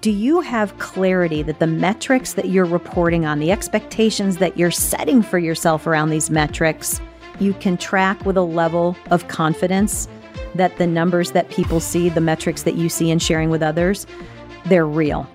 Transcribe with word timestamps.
do 0.00 0.10
you 0.10 0.40
have 0.40 0.78
clarity 0.78 1.42
that 1.42 1.58
the 1.58 1.66
metrics 1.66 2.32
that 2.32 2.48
you're 2.48 2.64
reporting 2.64 3.26
on, 3.26 3.38
the 3.38 3.52
expectations 3.52 4.38
that 4.38 4.56
you're 4.56 4.70
setting 4.70 5.20
for 5.20 5.38
yourself 5.38 5.86
around 5.86 6.08
these 6.08 6.30
metrics, 6.30 7.00
you 7.38 7.52
can 7.54 7.76
track 7.76 8.24
with 8.24 8.36
a 8.38 8.42
level 8.42 8.96
of 9.10 9.28
confidence 9.28 10.08
that 10.54 10.78
the 10.78 10.86
numbers 10.86 11.32
that 11.32 11.50
people 11.50 11.80
see, 11.80 12.08
the 12.08 12.20
metrics 12.20 12.62
that 12.62 12.76
you 12.76 12.88
see 12.88 13.10
and 13.10 13.22
sharing 13.22 13.50
with 13.50 13.62
others, 13.62 14.06
they're 14.66 14.86
real. 14.86 15.28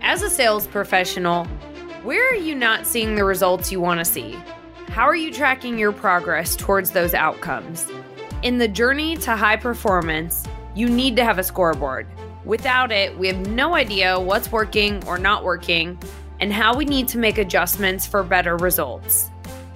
As 0.00 0.22
a 0.22 0.30
sales 0.30 0.66
professional, 0.66 1.44
where 2.02 2.26
are 2.32 2.36
you 2.36 2.54
not 2.54 2.86
seeing 2.86 3.14
the 3.14 3.24
results 3.24 3.70
you 3.70 3.78
want 3.78 4.00
to 4.00 4.06
see? 4.06 4.38
How 4.88 5.04
are 5.04 5.16
you 5.16 5.30
tracking 5.32 5.78
your 5.78 5.92
progress 5.92 6.56
towards 6.56 6.92
those 6.92 7.12
outcomes? 7.12 7.86
In 8.42 8.56
the 8.56 8.68
journey 8.68 9.16
to 9.18 9.36
high 9.36 9.56
performance, 9.56 10.46
you 10.74 10.88
need 10.88 11.14
to 11.16 11.24
have 11.24 11.38
a 11.38 11.42
scoreboard. 11.42 12.06
Without 12.46 12.92
it, 12.92 13.18
we 13.18 13.26
have 13.26 13.48
no 13.48 13.74
idea 13.74 14.20
what's 14.20 14.52
working 14.52 15.04
or 15.04 15.18
not 15.18 15.42
working 15.42 15.98
and 16.38 16.52
how 16.52 16.76
we 16.76 16.84
need 16.84 17.08
to 17.08 17.18
make 17.18 17.38
adjustments 17.38 18.06
for 18.06 18.22
better 18.22 18.56
results. 18.56 19.30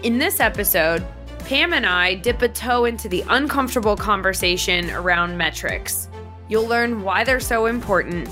In 0.05 0.19
this 0.19 0.39
episode, 0.39 1.05
Pam 1.41 1.73
and 1.73 1.85
I 1.85 2.15
dip 2.15 2.43
a 2.43 2.49
toe 2.49 2.85
into 2.85 3.09
the 3.09 3.25
uncomfortable 3.29 3.97
conversation 3.97 4.89
around 4.93 5.37
metrics. 5.37 6.09
You'll 6.49 6.69
learn 6.69 7.03
why 7.03 7.25
they're 7.25 7.41
so 7.41 7.67
important, 7.67 8.29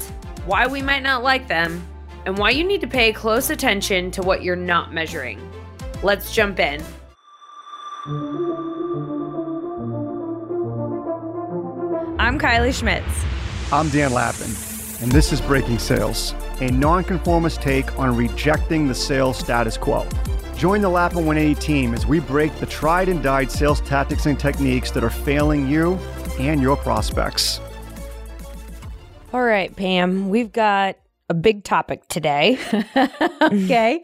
why 0.46 0.68
we 0.68 0.82
might 0.82 1.02
not 1.02 1.24
like 1.24 1.48
them, 1.48 1.84
and 2.24 2.38
why 2.38 2.50
you 2.50 2.62
need 2.62 2.80
to 2.82 2.86
pay 2.86 3.12
close 3.12 3.50
attention 3.50 4.12
to 4.12 4.22
what 4.22 4.44
you're 4.44 4.54
not 4.54 4.94
measuring. 4.94 5.40
Let's 6.04 6.32
jump 6.32 6.60
in. 6.60 6.80
I'm 12.20 12.38
Kylie 12.38 12.72
Schmitz. 12.72 13.37
I'm 13.70 13.90
Pam 13.90 14.14
Lappin, 14.14 14.50
and 15.02 15.12
this 15.12 15.30
is 15.30 15.42
Breaking 15.42 15.78
Sales, 15.78 16.34
a 16.62 16.70
nonconformist 16.70 17.60
take 17.60 17.98
on 17.98 18.16
rejecting 18.16 18.88
the 18.88 18.94
sales 18.94 19.36
status 19.36 19.76
quo. 19.76 20.08
Join 20.56 20.80
the 20.80 20.88
Lappin 20.88 21.26
180 21.26 21.60
team 21.60 21.92
as 21.92 22.06
we 22.06 22.18
break 22.18 22.54
the 22.60 22.64
tried 22.64 23.10
and 23.10 23.22
died 23.22 23.52
sales 23.52 23.82
tactics 23.82 24.24
and 24.24 24.40
techniques 24.40 24.90
that 24.92 25.04
are 25.04 25.10
failing 25.10 25.68
you 25.68 25.96
and 26.38 26.62
your 26.62 26.78
prospects. 26.78 27.60
All 29.34 29.42
right, 29.42 29.76
Pam, 29.76 30.30
we've 30.30 30.50
got 30.50 30.96
a 31.28 31.34
big 31.34 31.62
topic 31.62 32.08
today. 32.08 32.58
okay. 33.42 34.02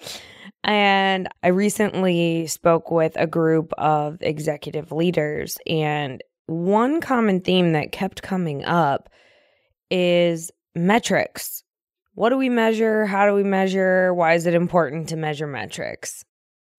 And 0.63 1.27
I 1.43 1.49
recently 1.49 2.49
spoke 2.49 2.91
with 2.91 3.17
a 3.17 3.27
group 3.27 3.73
of 3.79 4.19
executive 4.21 4.93
leaders, 4.93 5.57
and 5.67 6.23
one 6.49 7.01
common 7.01 7.41
theme 7.41 7.73
that 7.73 7.93
kept 7.93 8.21
coming 8.21 8.63
up 8.67 9.09
is 9.91 10.51
metrics. 10.75 11.63
What 12.15 12.31
do 12.31 12.37
we 12.37 12.49
measure? 12.49 13.07
How 13.07 13.27
do 13.27 13.35
we 13.35 13.43
measure? 13.43 14.15
Why 14.15 14.35
is 14.35 14.47
it 14.47 14.55
important 14.55 15.09
to 15.09 15.17
measure 15.17 15.47
metrics? 15.47 16.25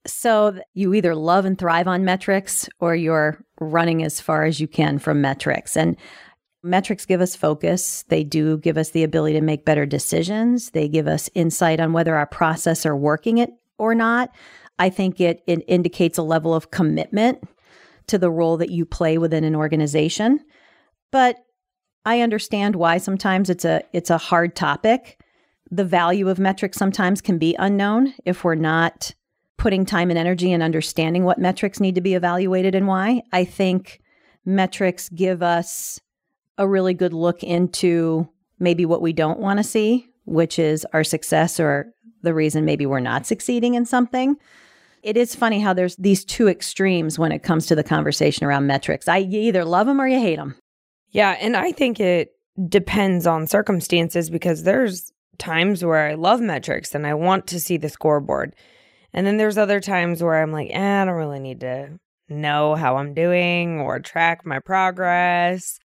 So, 0.07 0.59
you 0.75 0.93
either 0.93 1.15
love 1.15 1.45
and 1.45 1.57
thrive 1.57 1.87
on 1.87 2.05
metrics 2.05 2.69
or 2.79 2.95
you're 2.95 3.43
running 3.59 4.03
as 4.03 4.21
far 4.21 4.43
as 4.43 4.59
you 4.59 4.67
can 4.67 4.99
from 4.99 5.19
metrics. 5.19 5.75
And 5.75 5.97
metrics 6.61 7.05
give 7.05 7.21
us 7.21 7.35
focus. 7.35 8.03
They 8.09 8.23
do 8.23 8.57
give 8.57 8.77
us 8.77 8.91
the 8.91 9.03
ability 9.03 9.33
to 9.35 9.41
make 9.41 9.65
better 9.65 9.85
decisions. 9.85 10.71
They 10.71 10.87
give 10.87 11.07
us 11.07 11.29
insight 11.33 11.79
on 11.79 11.93
whether 11.93 12.15
our 12.15 12.27
process 12.27 12.85
are 12.85 12.95
working 12.95 13.37
it 13.37 13.51
or 13.77 13.95
not. 13.95 14.33
I 14.77 14.89
think 14.89 15.21
it, 15.21 15.41
it 15.47 15.63
indicates 15.67 16.17
a 16.17 16.23
level 16.23 16.53
of 16.53 16.71
commitment 16.71 17.43
to 18.07 18.17
the 18.17 18.31
role 18.31 18.57
that 18.57 18.69
you 18.69 18.85
play 18.85 19.17
within 19.17 19.43
an 19.43 19.55
organization. 19.55 20.39
But 21.11 21.44
I 22.05 22.21
understand 22.21 22.75
why 22.75 22.97
sometimes 22.99 23.49
it's 23.49 23.65
a 23.65 23.81
it's 23.91 24.09
a 24.09 24.17
hard 24.17 24.55
topic. 24.55 25.19
The 25.71 25.83
value 25.83 26.29
of 26.29 26.37
metrics 26.37 26.77
sometimes 26.77 27.21
can 27.21 27.39
be 27.39 27.55
unknown 27.57 28.13
if 28.23 28.43
we're 28.43 28.55
not 28.55 29.13
putting 29.57 29.85
time 29.85 30.11
and 30.11 30.19
energy 30.19 30.53
and 30.53 30.61
understanding 30.61 31.23
what 31.23 31.39
metrics 31.39 31.79
need 31.79 31.95
to 31.95 32.01
be 32.01 32.13
evaluated 32.13 32.75
and 32.75 32.87
why. 32.87 33.23
I 33.31 33.45
think 33.45 34.01
metrics 34.45 35.09
give 35.09 35.41
us 35.41 35.99
a 36.57 36.67
really 36.67 36.93
good 36.93 37.13
look 37.13 37.43
into 37.43 38.29
maybe 38.59 38.85
what 38.85 39.01
we 39.01 39.11
don't 39.11 39.39
want 39.39 39.57
to 39.57 39.63
see, 39.63 40.07
which 40.25 40.59
is 40.59 40.85
our 40.93 41.03
success 41.03 41.59
or 41.59 41.87
the 42.21 42.33
reason 42.33 42.65
maybe 42.65 42.85
we're 42.85 42.99
not 42.99 43.25
succeeding 43.25 43.73
in 43.73 43.85
something. 43.85 44.35
It 45.01 45.17
is 45.17 45.35
funny 45.35 45.59
how 45.59 45.73
there's 45.73 45.95
these 45.97 46.25
two 46.25 46.47
extremes 46.47 47.17
when 47.17 47.31
it 47.31 47.43
comes 47.43 47.65
to 47.67 47.75
the 47.75 47.83
conversation 47.83 48.45
around 48.45 48.67
metrics. 48.67 49.07
I 49.07 49.17
you 49.17 49.39
either 49.39 49.65
love 49.65 49.87
them 49.87 49.99
or 49.99 50.07
you 50.07 50.19
hate 50.19 50.37
them. 50.37 50.55
Yeah, 51.15 51.37
and 51.39 51.55
I 51.55 51.71
think 51.71 52.01
it 52.01 52.33
depends 52.67 53.25
on 53.25 53.47
circumstances 53.47 54.29
because 54.29 54.63
there's 54.63 55.13
times 55.37 55.81
where 55.81 56.09
I 56.09 56.15
love 56.15 56.41
metrics 56.41 56.93
and 56.93 57.07
I 57.07 57.13
want 57.13 57.47
to 57.47 57.59
see 57.61 57.77
the 57.77 57.87
scoreboard. 57.87 58.53
And 59.13 59.25
then 59.25 59.37
there's 59.37 59.57
other 59.57 59.79
times 59.79 60.21
where 60.21 60.41
I'm 60.41 60.51
like, 60.51 60.71
eh, 60.73 61.01
I 61.01 61.05
don't 61.05 61.13
really 61.13 61.39
need 61.39 61.61
to 61.61 61.97
know 62.27 62.75
how 62.75 62.97
I'm 62.97 63.13
doing 63.13 63.79
or 63.79 64.01
track 64.01 64.45
my 64.45 64.59
progress. 64.59 65.79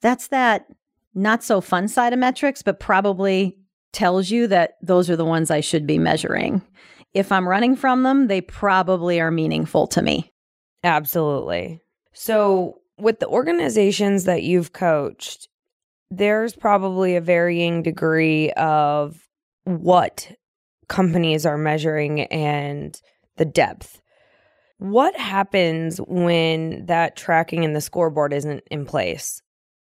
That's 0.00 0.28
that 0.28 0.66
not 1.12 1.42
so 1.42 1.60
fun 1.60 1.88
side 1.88 2.12
of 2.12 2.20
metrics, 2.20 2.62
but 2.62 2.78
probably 2.78 3.58
tells 3.92 4.30
you 4.30 4.46
that 4.46 4.76
those 4.80 5.10
are 5.10 5.16
the 5.16 5.24
ones 5.24 5.50
I 5.50 5.60
should 5.60 5.88
be 5.88 5.98
measuring. 5.98 6.62
If 7.14 7.32
I'm 7.32 7.48
running 7.48 7.74
from 7.74 8.04
them, 8.04 8.28
they 8.28 8.42
probably 8.42 9.18
are 9.18 9.32
meaningful 9.32 9.88
to 9.88 10.02
me. 10.02 10.32
Absolutely. 10.84 11.80
So, 12.12 12.78
with 12.98 13.20
the 13.20 13.28
organizations 13.28 14.24
that 14.24 14.42
you've 14.42 14.72
coached, 14.72 15.48
there's 16.10 16.54
probably 16.54 17.16
a 17.16 17.20
varying 17.20 17.82
degree 17.82 18.50
of 18.52 19.28
what 19.64 20.32
companies 20.88 21.44
are 21.44 21.58
measuring 21.58 22.22
and 22.22 23.00
the 23.36 23.44
depth. 23.44 24.00
What 24.78 25.16
happens 25.18 25.98
when 26.06 26.86
that 26.86 27.16
tracking 27.16 27.64
and 27.64 27.74
the 27.74 27.80
scoreboard 27.80 28.32
isn't 28.32 28.62
in 28.70 28.86
place? 28.86 29.42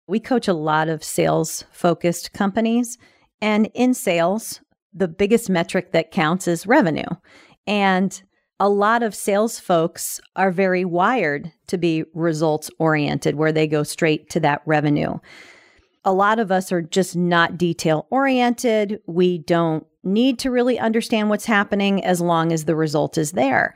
We 0.06 0.20
coach 0.20 0.48
a 0.48 0.52
lot 0.52 0.88
of 0.88 1.04
sales 1.04 1.64
focused 1.70 2.32
companies. 2.32 2.98
And 3.40 3.70
in 3.74 3.94
sales, 3.94 4.60
the 4.92 5.08
biggest 5.08 5.48
metric 5.48 5.92
that 5.92 6.10
counts 6.10 6.48
is 6.48 6.66
revenue. 6.66 7.08
And 7.66 8.20
a 8.60 8.68
lot 8.68 9.02
of 9.02 9.14
sales 9.14 9.58
folks 9.58 10.20
are 10.36 10.50
very 10.50 10.84
wired 10.84 11.50
to 11.68 11.78
be 11.78 12.04
results 12.12 12.70
oriented, 12.78 13.34
where 13.34 13.52
they 13.52 13.66
go 13.66 13.82
straight 13.82 14.28
to 14.30 14.40
that 14.40 14.60
revenue. 14.66 15.18
A 16.04 16.12
lot 16.12 16.38
of 16.38 16.52
us 16.52 16.70
are 16.70 16.82
just 16.82 17.16
not 17.16 17.56
detail 17.56 18.06
oriented. 18.10 19.00
We 19.06 19.38
don't 19.38 19.86
need 20.04 20.38
to 20.40 20.50
really 20.50 20.78
understand 20.78 21.30
what's 21.30 21.46
happening 21.46 22.04
as 22.04 22.20
long 22.20 22.52
as 22.52 22.66
the 22.66 22.76
result 22.76 23.16
is 23.16 23.32
there. 23.32 23.74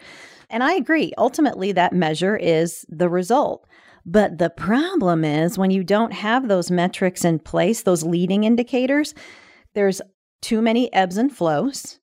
And 0.50 0.62
I 0.62 0.74
agree. 0.74 1.12
Ultimately, 1.16 1.72
that 1.72 1.94
measure 1.94 2.36
is 2.36 2.84
the 2.90 3.08
result. 3.08 3.66
But 4.04 4.36
the 4.36 4.50
problem 4.50 5.24
is 5.24 5.56
when 5.56 5.70
you 5.70 5.82
don't 5.82 6.12
have 6.12 6.46
those 6.46 6.70
metrics 6.70 7.24
in 7.24 7.38
place, 7.38 7.82
those 7.82 8.04
leading 8.04 8.44
indicators, 8.44 9.14
there's 9.72 10.02
too 10.42 10.60
many 10.60 10.92
ebbs 10.92 11.16
and 11.16 11.34
flows. 11.34 12.00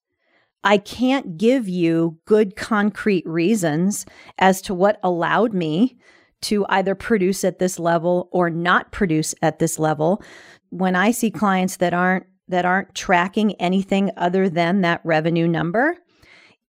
I 0.63 0.77
can't 0.77 1.38
give 1.38 1.67
you 1.67 2.19
good 2.25 2.55
concrete 2.55 3.25
reasons 3.25 4.05
as 4.38 4.61
to 4.63 4.73
what 4.73 4.99
allowed 5.03 5.53
me 5.53 5.97
to 6.41 6.66
either 6.69 6.95
produce 6.95 7.44
at 7.44 7.59
this 7.59 7.79
level 7.79 8.29
or 8.31 8.49
not 8.49 8.91
produce 8.91 9.33
at 9.41 9.59
this 9.59 9.79
level. 9.79 10.23
When 10.69 10.95
I 10.95 11.11
see 11.11 11.31
clients 11.31 11.77
that 11.77 11.94
aren't 11.94 12.25
that 12.47 12.66
aren't 12.66 12.94
tracking 12.95 13.53
anything 13.55 14.11
other 14.17 14.49
than 14.49 14.81
that 14.81 14.99
revenue 15.05 15.47
number, 15.47 15.95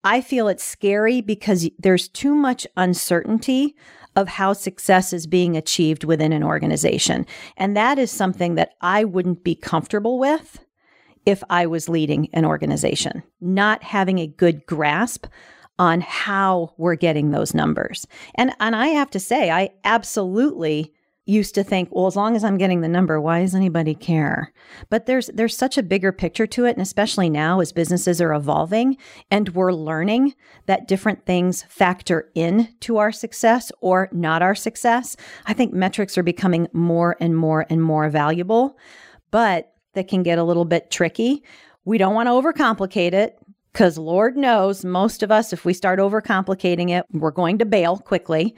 I 0.04 0.22
feel 0.22 0.48
it's 0.48 0.64
scary 0.64 1.22
because 1.22 1.68
there's 1.80 2.08
too 2.08 2.36
much 2.36 2.68
uncertainty 2.78 3.76
of 4.16 4.28
how 4.28 4.54
success 4.54 5.12
is 5.12 5.26
being 5.26 5.58
achieved 5.58 6.04
within 6.04 6.34
an 6.34 6.44
organization. 6.44 7.26
And 7.58 7.76
that 7.78 7.98
is 7.98 8.12
something 8.12 8.56
that 8.56 8.74
I 8.82 9.04
wouldn't 9.06 9.44
be 9.44 9.56
comfortable 9.56 10.20
with 10.20 10.60
if 11.26 11.44
I 11.50 11.66
was 11.66 11.90
leading 11.90 12.30
an 12.34 12.46
organization, 12.46 13.24
not 13.40 13.84
having 13.84 14.20
a 14.20 14.28
good 14.28 14.66
grasp 14.66 15.28
on 15.80 16.02
how 16.02 16.74
we're 16.78 16.96
getting 16.96 17.32
those 17.32 17.54
numbers. 17.54 18.08
And 18.36 18.54
and 18.60 18.76
I 18.76 18.88
have 18.88 19.10
to 19.12 19.20
say 19.20 19.50
I 19.50 19.70
absolutely 19.84 20.94
used 21.26 21.54
to 21.56 21.64
think, 21.64 21.90
well, 21.92 22.08
as 22.08 22.16
long 22.16 22.36
as 22.36 22.44
I'm 22.44 22.58
getting 22.58 22.82
the 22.82 22.88
number, 22.88 23.22
why 23.22 23.42
does 23.42 23.56
anybody 23.56 23.94
care? 23.94 24.52
But 24.90 25.06
there's 25.06 25.28
there's 25.34 25.58
such 25.58 25.78
a 25.78 25.84
bigger 25.84 26.12
picture 26.12 26.48
to 26.48 26.66
it, 26.66 26.72
and 26.72 26.82
especially 26.82 27.30
now 27.30 27.60
as 27.60 27.72
businesses 27.72 28.22
are 28.22 28.34
evolving 28.34 28.98
and 29.30 29.50
we're 29.50 29.74
learning 29.74 30.34
that 30.66 30.88
different 30.88 31.26
things 31.26 31.64
factor 31.64 32.30
in 32.36 32.70
to 32.82 32.98
our 32.98 33.12
success 33.12 33.72
or 33.82 34.10
not 34.12 34.42
our 34.42 34.56
success. 34.56 35.16
I 35.46 35.54
think 35.54 35.74
metrics 35.74 36.18
are 36.18 36.24
becoming 36.24 36.68
more 36.74 37.18
and 37.20 37.36
more 37.36 37.66
and 37.70 37.82
more 37.82 38.10
valuable. 38.10 38.78
But 39.30 39.74
that 39.94 40.08
can 40.08 40.24
get 40.24 40.40
a 40.40 40.44
little 40.44 40.66
bit 40.66 40.92
tricky. 40.92 41.44
We 41.86 41.98
don't 41.98 42.14
want 42.14 42.28
to 42.28 42.32
overcomplicate 42.32 43.14
it 43.14 43.38
because 43.74 43.98
Lord 43.98 44.38
knows 44.38 44.84
most 44.84 45.24
of 45.24 45.32
us, 45.32 45.54
if 45.54 45.66
we 45.66 45.74
start 45.74 46.00
overcomplicating 46.00 46.90
it, 46.90 47.06
we're 47.12 47.32
going 47.32 47.58
to 47.60 47.66
bail 47.66 47.98
quickly. 47.98 48.56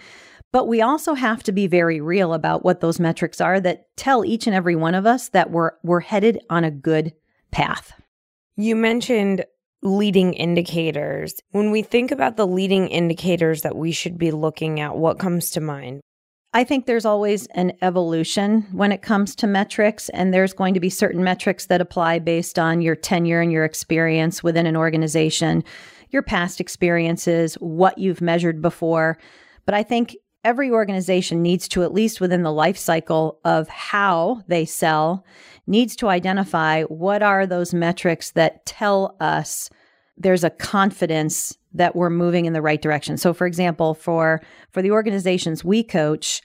But 0.52 0.68
we 0.68 0.82
also 0.82 1.16
have 1.16 1.42
to 1.44 1.52
be 1.52 1.66
very 1.66 2.00
real 2.00 2.34
about 2.34 2.64
what 2.64 2.80
those 2.80 3.00
metrics 3.00 3.42
are 3.42 3.60
that 3.62 3.88
tell 3.98 4.24
each 4.24 4.46
and 4.46 4.56
every 4.56 4.76
one 4.76 4.94
of 4.94 5.06
us 5.06 5.30
that 5.30 5.50
we're 5.50 5.72
we're 5.84 6.00
headed 6.00 6.40
on 6.50 6.64
a 6.64 6.72
good 6.72 7.14
path. 7.52 8.00
You 8.56 8.76
mentioned 8.76 9.46
leading 9.82 10.34
indicators. 10.34 11.42
When 11.52 11.72
we 11.72 11.82
think 11.82 12.12
about 12.12 12.38
the 12.38 12.48
leading 12.48 12.88
indicators 12.88 13.64
that 13.64 13.76
we 13.76 13.92
should 13.92 14.18
be 14.18 14.32
looking 14.32 14.80
at, 14.80 14.96
what 14.96 15.20
comes 15.20 15.50
to 15.52 15.60
mind? 15.60 16.02
I 16.56 16.64
think 16.64 16.86
there's 16.86 17.06
always 17.06 17.48
an 17.48 17.74
evolution 17.82 18.68
when 18.72 18.92
it 18.92 19.02
comes 19.02 19.36
to 19.38 19.48
metrics, 19.48 20.10
and 20.10 20.32
there's 20.32 20.54
going 20.54 20.76
to 20.76 20.80
be 20.80 20.90
certain 20.90 21.24
metrics 21.24 21.66
that 21.66 21.82
apply 21.82 22.20
based 22.20 22.60
on 22.60 22.82
your 22.82 22.96
tenure 22.96 23.42
and 23.42 23.52
your 23.52 23.66
experience 23.66 24.44
within 24.44 24.68
an 24.68 24.78
organization, 24.78 25.64
your 26.12 26.22
past 26.22 26.62
experiences, 26.62 27.56
what 27.56 27.98
you've 27.98 28.22
measured 28.22 28.62
before. 28.62 29.18
But 29.66 29.74
I 29.74 29.82
think 29.82 30.16
every 30.44 30.70
organization 30.70 31.42
needs 31.42 31.68
to, 31.70 31.82
at 31.82 31.94
least 31.94 32.22
within 32.22 32.44
the 32.44 32.52
life 32.52 32.78
cycle 32.78 33.40
of 33.44 33.68
how 33.68 34.44
they 34.48 34.66
sell, 34.66 35.26
needs 35.66 35.96
to 35.96 36.08
identify 36.08 36.84
what 36.84 37.24
are 37.24 37.48
those 37.48 37.74
metrics 37.74 38.30
that 38.32 38.64
tell 38.68 39.16
us 39.20 39.72
there's 40.18 40.44
a 40.44 40.52
confidence 40.52 41.58
that 41.74 41.96
we're 41.96 42.10
moving 42.10 42.46
in 42.46 42.54
the 42.54 42.62
right 42.62 42.82
direction. 42.82 43.18
So 43.18 43.34
for 43.34 43.48
example, 43.48 43.94
for 43.94 44.42
for 44.72 44.82
the 44.82 44.92
organizations 44.92 45.64
we 45.64 45.84
coach, 45.84 46.42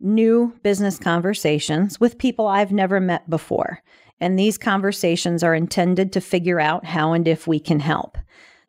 new 0.00 0.54
business 0.62 0.98
conversations 0.98 2.00
with 2.00 2.18
people 2.18 2.46
I've 2.46 2.72
never 2.72 3.00
met 3.00 3.28
before. 3.28 3.80
And 4.20 4.38
these 4.38 4.58
conversations 4.58 5.42
are 5.42 5.54
intended 5.54 6.12
to 6.12 6.20
figure 6.20 6.60
out 6.60 6.84
how 6.84 7.12
and 7.12 7.26
if 7.26 7.46
we 7.46 7.58
can 7.58 7.80
help. 7.80 8.16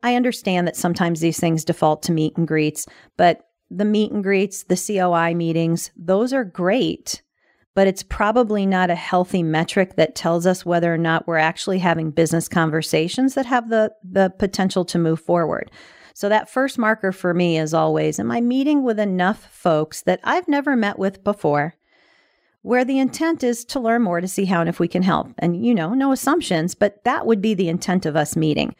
I 0.04 0.16
understand 0.16 0.68
that 0.68 0.76
sometimes 0.76 1.20
these 1.20 1.40
things 1.40 1.66
default 1.66 2.04
to 2.04 2.12
meet 2.12 2.38
and 2.38 2.48
greets, 2.48 2.88
but 3.18 3.50
the 3.72 3.86
meet 3.86 4.12
and 4.12 4.24
greets, 4.24 4.64
the 4.64 4.76
COI 4.76 5.34
meetings, 5.34 5.92
those 5.96 6.34
are 6.34 6.44
great 6.44 7.22
but 7.76 7.88
it's 7.88 8.04
probably 8.04 8.66
not 8.66 8.90
a 8.90 8.96
healthy 8.96 9.44
metric 9.44 9.98
that 9.98 10.16
tells 10.16 10.48
us 10.48 10.66
whether 10.66 10.92
or 10.92 10.98
not 10.98 11.28
we're 11.28 11.38
actually 11.38 11.78
having 11.78 12.10
business 12.10 12.48
conversations 12.48 13.36
that 13.36 13.46
have 13.46 13.70
the 13.70 13.94
the 14.04 14.34
potential 14.40 14.84
to 14.86 14.98
move 14.98 15.20
forward. 15.20 15.70
So 16.16 16.30
that 16.30 16.50
first 16.50 16.78
marker 16.78 17.12
for 17.12 17.34
me 17.34 17.60
is 17.60 17.74
always 17.74 18.18
am 18.18 18.32
I 18.32 18.42
meeting 18.42 18.84
with 18.84 19.00
enough 19.00 19.46
folks 19.52 20.02
that 20.04 20.22
I've 20.24 20.48
never 20.48 20.76
met 20.76 20.98
with 20.98 21.24
before? 21.24 21.76
Where 22.62 22.86
the 22.86 22.98
intent 22.98 23.44
is 23.44 23.64
to 23.66 23.80
learn 23.80 24.02
more 24.02 24.22
to 24.22 24.28
see 24.28 24.46
how 24.46 24.62
and 24.62 24.70
if 24.70 24.80
we 24.80 24.88
can 24.88 25.04
help. 25.04 25.34
And 25.38 25.64
you 25.64 25.76
know, 25.76 25.94
no 25.94 26.12
assumptions, 26.12 26.74
but 26.74 27.04
that 27.04 27.28
would 27.28 27.42
be 27.42 27.54
the 27.54 27.70
intent 27.70 28.08
of 28.08 28.16
us 28.16 28.36
meeting. 28.36 28.74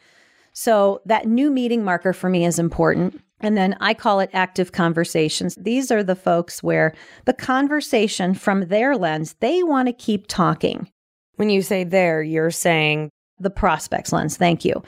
So 0.54 1.02
that 1.04 1.28
new 1.28 1.50
meeting 1.50 1.84
marker 1.84 2.14
for 2.14 2.30
me 2.30 2.46
is 2.46 2.58
important. 2.58 3.22
And 3.40 3.56
then 3.56 3.76
I 3.80 3.92
call 3.94 4.20
it 4.20 4.30
active 4.32 4.72
conversations. 4.72 5.56
These 5.56 5.90
are 5.90 6.02
the 6.02 6.16
folks 6.16 6.62
where 6.62 6.94
the 7.26 7.34
conversation 7.34 8.34
from 8.34 8.68
their 8.68 8.96
lens, 8.96 9.34
they 9.40 9.62
want 9.62 9.88
to 9.88 9.92
keep 9.92 10.26
talking. 10.26 10.90
When 11.36 11.50
you 11.50 11.60
say 11.60 11.84
there, 11.84 12.22
you're 12.22 12.50
saying 12.50 13.10
the 13.38 13.50
prospect's 13.50 14.12
lens. 14.12 14.36
Thank 14.36 14.64
you. 14.64 14.82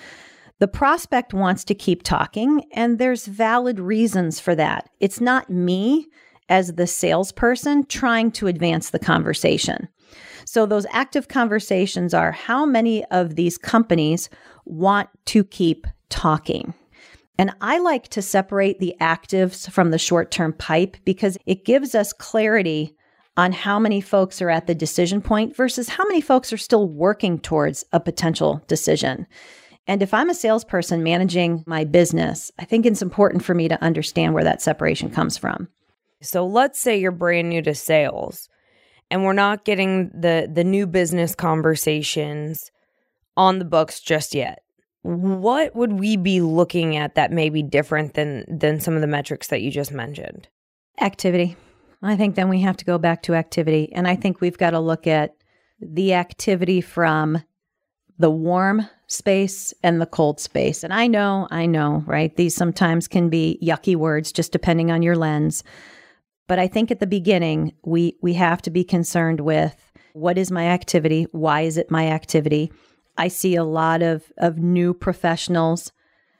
The 0.60 0.68
prospect 0.68 1.34
wants 1.34 1.62
to 1.64 1.74
keep 1.74 2.02
talking, 2.02 2.64
and 2.72 2.98
there's 2.98 3.26
valid 3.26 3.78
reasons 3.78 4.40
for 4.40 4.54
that. 4.56 4.88
It's 4.98 5.20
not 5.20 5.50
me 5.50 6.08
as 6.48 6.74
the 6.74 6.86
salesperson 6.86 7.84
trying 7.84 8.32
to 8.32 8.48
advance 8.48 8.90
the 8.90 8.98
conversation. 8.98 9.88
So, 10.46 10.64
those 10.66 10.86
active 10.90 11.28
conversations 11.28 12.14
are 12.14 12.32
how 12.32 12.64
many 12.64 13.04
of 13.06 13.36
these 13.36 13.58
companies 13.58 14.30
want 14.64 15.10
to 15.26 15.44
keep 15.44 15.86
talking? 16.08 16.74
And 17.38 17.54
I 17.60 17.78
like 17.78 18.08
to 18.08 18.22
separate 18.22 18.80
the 18.80 18.96
actives 19.00 19.70
from 19.70 19.92
the 19.92 19.98
short 19.98 20.30
term 20.32 20.52
pipe 20.52 20.96
because 21.04 21.38
it 21.46 21.64
gives 21.64 21.94
us 21.94 22.12
clarity 22.12 22.96
on 23.36 23.52
how 23.52 23.78
many 23.78 24.00
folks 24.00 24.42
are 24.42 24.50
at 24.50 24.66
the 24.66 24.74
decision 24.74 25.22
point 25.22 25.54
versus 25.54 25.88
how 25.88 26.04
many 26.04 26.20
folks 26.20 26.52
are 26.52 26.58
still 26.58 26.88
working 26.88 27.38
towards 27.38 27.84
a 27.92 28.00
potential 28.00 28.60
decision. 28.66 29.26
And 29.86 30.02
if 30.02 30.12
I'm 30.12 30.28
a 30.28 30.34
salesperson 30.34 31.04
managing 31.04 31.62
my 31.64 31.84
business, 31.84 32.50
I 32.58 32.64
think 32.64 32.84
it's 32.84 33.00
important 33.00 33.44
for 33.44 33.54
me 33.54 33.68
to 33.68 33.82
understand 33.82 34.34
where 34.34 34.44
that 34.44 34.60
separation 34.60 35.08
comes 35.08 35.38
from. 35.38 35.68
So 36.20 36.44
let's 36.44 36.80
say 36.80 36.98
you're 36.98 37.12
brand 37.12 37.48
new 37.48 37.62
to 37.62 37.74
sales 37.76 38.48
and 39.10 39.24
we're 39.24 39.32
not 39.32 39.64
getting 39.64 40.08
the 40.08 40.50
the 40.52 40.64
new 40.64 40.86
business 40.88 41.36
conversations 41.36 42.72
on 43.36 43.60
the 43.60 43.64
books 43.64 44.00
just 44.00 44.34
yet 44.34 44.62
what 45.02 45.74
would 45.74 45.92
we 45.92 46.16
be 46.16 46.40
looking 46.40 46.96
at 46.96 47.14
that 47.14 47.32
may 47.32 47.50
be 47.50 47.62
different 47.62 48.14
than 48.14 48.44
than 48.48 48.80
some 48.80 48.94
of 48.94 49.00
the 49.00 49.06
metrics 49.06 49.48
that 49.48 49.62
you 49.62 49.70
just 49.70 49.92
mentioned? 49.92 50.48
Activity. 51.00 51.56
I 52.02 52.16
think 52.16 52.34
then 52.34 52.48
we 52.48 52.60
have 52.60 52.76
to 52.78 52.84
go 52.84 52.98
back 52.98 53.22
to 53.24 53.34
activity 53.34 53.92
and 53.92 54.06
I 54.06 54.16
think 54.16 54.40
we've 54.40 54.58
got 54.58 54.70
to 54.70 54.80
look 54.80 55.06
at 55.06 55.34
the 55.80 56.14
activity 56.14 56.80
from 56.80 57.42
the 58.18 58.30
warm 58.30 58.88
space 59.06 59.72
and 59.82 60.00
the 60.00 60.06
cold 60.06 60.40
space. 60.40 60.82
And 60.82 60.92
I 60.92 61.06
know, 61.06 61.46
I 61.50 61.66
know, 61.66 62.02
right? 62.06 62.36
These 62.36 62.54
sometimes 62.54 63.08
can 63.08 63.28
be 63.28 63.58
yucky 63.62 63.96
words 63.96 64.32
just 64.32 64.52
depending 64.52 64.90
on 64.90 65.02
your 65.02 65.16
lens. 65.16 65.62
But 66.48 66.58
I 66.58 66.66
think 66.66 66.90
at 66.90 67.00
the 67.00 67.06
beginning, 67.06 67.74
we 67.84 68.16
we 68.22 68.34
have 68.34 68.62
to 68.62 68.70
be 68.70 68.84
concerned 68.84 69.40
with 69.40 69.92
what 70.14 70.38
is 70.38 70.50
my 70.50 70.66
activity? 70.66 71.26
Why 71.32 71.62
is 71.62 71.76
it 71.76 71.90
my 71.90 72.08
activity? 72.08 72.72
I 73.18 73.28
see 73.28 73.56
a 73.56 73.64
lot 73.64 74.02
of, 74.02 74.32
of 74.38 74.58
new 74.58 74.94
professionals 74.94 75.92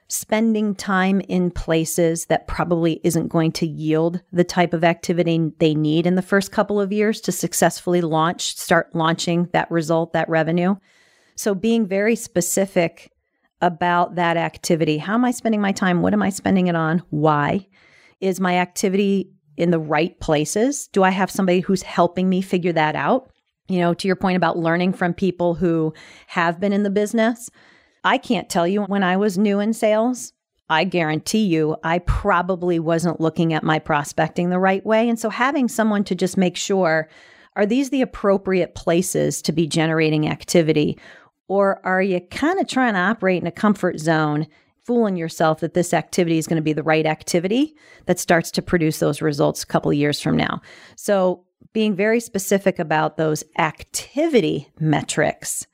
spending 0.07 0.73
time 0.73 1.21
in 1.21 1.51
places 1.51 2.25
that 2.25 2.47
probably 2.47 2.99
isn't 3.03 3.27
going 3.27 3.51
to 3.51 3.67
yield 3.67 4.21
the 4.31 4.43
type 4.43 4.73
of 4.73 4.83
activity 4.83 5.51
they 5.59 5.75
need 5.75 6.07
in 6.07 6.15
the 6.15 6.23
first 6.23 6.51
couple 6.51 6.81
of 6.81 6.91
years 6.91 7.21
to 7.21 7.31
successfully 7.31 8.01
launch, 8.01 8.57
start 8.57 8.95
launching 8.95 9.47
that 9.53 9.69
result, 9.69 10.13
that 10.13 10.27
revenue. 10.27 10.75
So 11.35 11.53
being 11.53 11.85
very 11.85 12.15
specific 12.15 13.11
about 13.61 14.15
that 14.15 14.37
activity. 14.37 14.97
How 14.97 15.13
am 15.13 15.25
I 15.25 15.31
spending 15.31 15.61
my 15.61 15.71
time? 15.71 16.01
What 16.01 16.13
am 16.13 16.23
I 16.23 16.29
spending 16.29 16.67
it 16.67 16.75
on? 16.75 17.03
Why? 17.09 17.67
Is 18.19 18.39
my 18.39 18.57
activity 18.57 19.31
in 19.57 19.69
the 19.69 19.79
right 19.79 20.19
places? 20.19 20.87
Do 20.87 21.03
I 21.03 21.09
have 21.09 21.29
somebody 21.29 21.59
who's 21.59 21.83
helping 21.83 22.29
me 22.29 22.41
figure 22.41 22.73
that 22.73 22.95
out? 22.95 23.31
You 23.69 23.79
know, 23.79 23.93
to 23.93 24.07
your 24.07 24.15
point 24.15 24.35
about 24.35 24.57
learning 24.57 24.93
from 24.93 25.13
people 25.13 25.53
who 25.53 25.93
have 26.27 26.59
been 26.59 26.73
in 26.73 26.83
the 26.83 26.89
business, 26.89 27.49
I 28.03 28.17
can't 28.17 28.49
tell 28.49 28.67
you 28.67 28.83
when 28.83 29.03
I 29.03 29.15
was 29.15 29.37
new 29.37 29.59
in 29.59 29.73
sales, 29.73 30.33
I 30.69 30.83
guarantee 30.83 31.45
you, 31.45 31.77
I 31.83 31.99
probably 31.99 32.79
wasn't 32.79 33.21
looking 33.21 33.53
at 33.53 33.63
my 33.63 33.79
prospecting 33.79 34.49
the 34.49 34.59
right 34.59 34.85
way. 34.85 35.09
And 35.09 35.19
so 35.19 35.29
having 35.29 35.67
someone 35.67 36.03
to 36.05 36.15
just 36.15 36.37
make 36.37 36.57
sure 36.57 37.09
are 37.55 37.65
these 37.65 37.89
the 37.89 38.01
appropriate 38.01 38.75
places 38.75 39.41
to 39.41 39.51
be 39.51 39.67
generating 39.67 40.27
activity? 40.27 40.97
Or 41.47 41.85
are 41.85 42.01
you 42.01 42.21
kind 42.21 42.59
of 42.59 42.67
trying 42.67 42.93
to 42.93 42.99
operate 42.99 43.41
in 43.41 43.47
a 43.47 43.51
comfort 43.51 43.99
zone, 43.99 44.47
fooling 44.85 45.17
yourself 45.17 45.59
that 45.59 45.73
this 45.73 45.93
activity 45.93 46.37
is 46.37 46.47
going 46.47 46.57
to 46.57 46.63
be 46.63 46.73
the 46.73 46.83
right 46.83 47.05
activity 47.05 47.75
that 48.05 48.19
starts 48.19 48.51
to 48.51 48.61
produce 48.61 48.99
those 48.99 49.21
results 49.21 49.63
a 49.63 49.67
couple 49.67 49.91
years 49.91 50.21
from 50.21 50.37
now? 50.37 50.61
So 50.95 51.43
being 51.73 51.95
very 51.95 52.19
specific 52.19 52.79
about 52.79 53.17
those 53.17 53.43
activity 53.57 54.69
metrics 54.79 55.67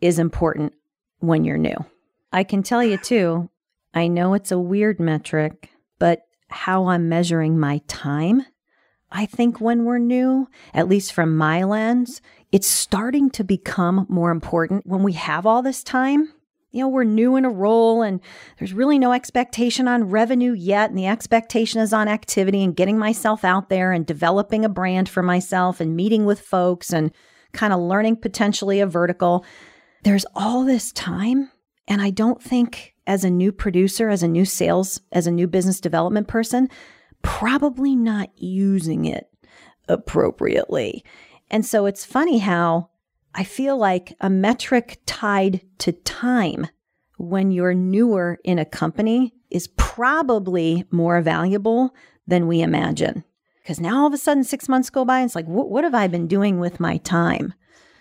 is 0.00 0.18
important 0.18 0.72
when 1.20 1.44
you're 1.44 1.58
new. 1.58 1.76
I 2.32 2.44
can 2.44 2.62
tell 2.62 2.82
you 2.82 2.98
too, 2.98 3.50
I 3.94 4.08
know 4.08 4.34
it's 4.34 4.52
a 4.52 4.58
weird 4.58 5.00
metric, 5.00 5.70
but 5.98 6.22
how 6.48 6.88
I'm 6.88 7.08
measuring 7.08 7.58
my 7.58 7.80
time, 7.88 8.44
I 9.10 9.26
think 9.26 9.60
when 9.60 9.84
we're 9.84 9.98
new, 9.98 10.48
at 10.74 10.88
least 10.88 11.12
from 11.12 11.36
my 11.36 11.64
lens, 11.64 12.20
it's 12.52 12.66
starting 12.66 13.30
to 13.30 13.44
become 13.44 14.06
more 14.08 14.30
important 14.30 14.86
when 14.86 15.02
we 15.02 15.12
have 15.14 15.46
all 15.46 15.62
this 15.62 15.82
time 15.82 16.32
you 16.70 16.80
know, 16.80 16.88
we're 16.88 17.04
new 17.04 17.36
in 17.36 17.44
a 17.44 17.50
role 17.50 18.02
and 18.02 18.20
there's 18.58 18.74
really 18.74 18.98
no 18.98 19.12
expectation 19.12 19.88
on 19.88 20.10
revenue 20.10 20.52
yet. 20.52 20.90
And 20.90 20.98
the 20.98 21.06
expectation 21.06 21.80
is 21.80 21.92
on 21.92 22.08
activity 22.08 22.62
and 22.62 22.76
getting 22.76 22.98
myself 22.98 23.44
out 23.44 23.70
there 23.70 23.92
and 23.92 24.04
developing 24.04 24.64
a 24.64 24.68
brand 24.68 25.08
for 25.08 25.22
myself 25.22 25.80
and 25.80 25.96
meeting 25.96 26.26
with 26.26 26.40
folks 26.40 26.92
and 26.92 27.10
kind 27.52 27.72
of 27.72 27.80
learning 27.80 28.16
potentially 28.16 28.80
a 28.80 28.86
vertical. 28.86 29.44
There's 30.04 30.26
all 30.34 30.64
this 30.64 30.92
time. 30.92 31.50
And 31.86 32.02
I 32.02 32.10
don't 32.10 32.42
think 32.42 32.94
as 33.06 33.24
a 33.24 33.30
new 33.30 33.50
producer, 33.50 34.10
as 34.10 34.22
a 34.22 34.28
new 34.28 34.44
sales, 34.44 35.00
as 35.10 35.26
a 35.26 35.32
new 35.32 35.46
business 35.46 35.80
development 35.80 36.28
person, 36.28 36.68
probably 37.22 37.96
not 37.96 38.28
using 38.36 39.06
it 39.06 39.26
appropriately. 39.88 41.02
And 41.50 41.64
so 41.64 41.86
it's 41.86 42.04
funny 42.04 42.38
how 42.38 42.90
I 43.38 43.44
feel 43.44 43.76
like 43.76 44.16
a 44.20 44.28
metric 44.28 44.98
tied 45.06 45.60
to 45.78 45.92
time 45.92 46.66
when 47.18 47.52
you're 47.52 47.72
newer 47.72 48.40
in 48.42 48.58
a 48.58 48.64
company 48.64 49.32
is 49.48 49.68
probably 49.76 50.84
more 50.90 51.20
valuable 51.20 51.94
than 52.26 52.48
we 52.48 52.62
imagine. 52.62 53.22
Because 53.62 53.78
now 53.78 54.00
all 54.00 54.08
of 54.08 54.12
a 54.12 54.18
sudden, 54.18 54.42
six 54.42 54.68
months 54.68 54.90
go 54.90 55.04
by, 55.04 55.20
and 55.20 55.26
it's 55.26 55.36
like, 55.36 55.46
what, 55.46 55.70
what 55.70 55.84
have 55.84 55.94
I 55.94 56.08
been 56.08 56.26
doing 56.26 56.58
with 56.58 56.80
my 56.80 56.96
time? 56.96 57.54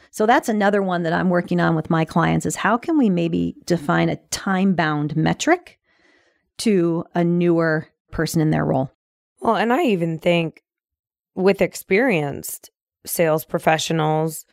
So 0.09 0.25
that's 0.25 0.49
another 0.49 0.81
one 0.81 1.03
that 1.03 1.13
I'm 1.13 1.29
working 1.29 1.61
on 1.61 1.75
with 1.75 1.91
my 1.91 2.03
clients 2.03 2.47
is 2.47 2.55
how 2.55 2.75
can 2.75 2.97
we 2.97 3.07
maybe 3.07 3.57
define 3.65 4.09
a 4.09 4.15
time 4.31 4.73
bound 4.73 5.15
metric 5.15 5.77
to 6.59 7.05
a 7.13 7.23
newer 7.23 7.89
person 8.09 8.41
in 8.41 8.49
their 8.49 8.65
role? 8.65 8.91
Well, 9.39 9.55
and 9.55 9.71
I 9.71 9.83
even 9.83 10.17
think 10.17 10.63
with 11.35 11.61
experienced 11.61 12.71
sales 13.05 13.45
professionals, 13.45 14.43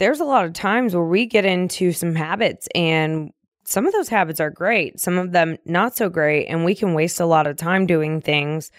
there's 0.00 0.20
a 0.20 0.24
lot 0.24 0.46
of 0.46 0.54
times 0.54 0.94
where 0.94 1.04
we 1.04 1.26
get 1.26 1.44
into 1.44 1.92
some 1.92 2.14
habits 2.14 2.66
and 2.74 3.32
some 3.64 3.86
of 3.86 3.92
those 3.92 4.08
habits 4.08 4.40
are 4.40 4.50
great, 4.50 4.98
some 4.98 5.18
of 5.18 5.30
them 5.30 5.58
not 5.66 5.94
so 5.94 6.08
great, 6.08 6.46
and 6.46 6.64
we 6.64 6.74
can 6.74 6.94
waste 6.94 7.20
a 7.20 7.26
lot 7.26 7.46
of 7.46 7.56
time 7.56 7.86
doing 7.86 8.20
things 8.20 8.72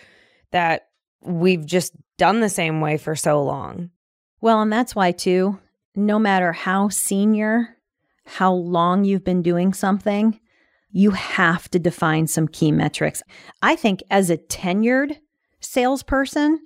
that 0.52 0.88
we've 1.22 1.66
just 1.66 1.94
done 2.18 2.40
the 2.42 2.50
same 2.50 2.82
way 2.82 2.98
for 2.98 3.16
so 3.16 3.42
long. 3.44 3.92
Well, 4.42 4.62
and 4.62 4.74
that's 4.74 4.96
why, 4.96 5.12
too, 5.12 5.60
no 5.96 6.18
matter 6.18 6.52
how 6.52 6.90
senior, 6.90 7.78
how 8.26 8.52
long 8.54 9.06
you've 9.06 9.24
been 9.24 9.44
doing 9.44 9.74
something, 9.74 10.40
you 10.90 11.12
have 11.12 11.70
to 11.70 11.80
define 11.80 12.26
some 12.26 12.48
key 12.48 12.72
metrics. 12.72 13.22
I 13.62 13.76
think 13.76 14.02
as 14.10 14.32
a 14.32 14.38
tenured 14.38 15.18
salesperson, 15.60 16.60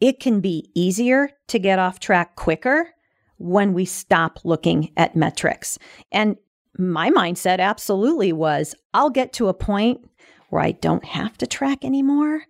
it 0.00 0.18
can 0.18 0.40
be 0.40 0.70
easier 0.74 1.30
to 1.48 1.58
get 1.58 1.78
off 1.78 2.00
track 2.00 2.34
quicker 2.34 2.88
when 3.40 3.72
we 3.72 3.86
stop 3.86 4.38
looking 4.44 4.92
at 4.96 5.16
metrics. 5.16 5.78
And 6.12 6.36
my 6.78 7.10
mindset 7.10 7.58
absolutely 7.58 8.32
was 8.32 8.74
I'll 8.94 9.10
get 9.10 9.32
to 9.34 9.48
a 9.48 9.54
point 9.54 10.08
where 10.50 10.62
I 10.62 10.72
don't 10.72 11.04
have 11.04 11.38
to 11.38 11.46
track 11.46 11.84
anymore 11.84 12.42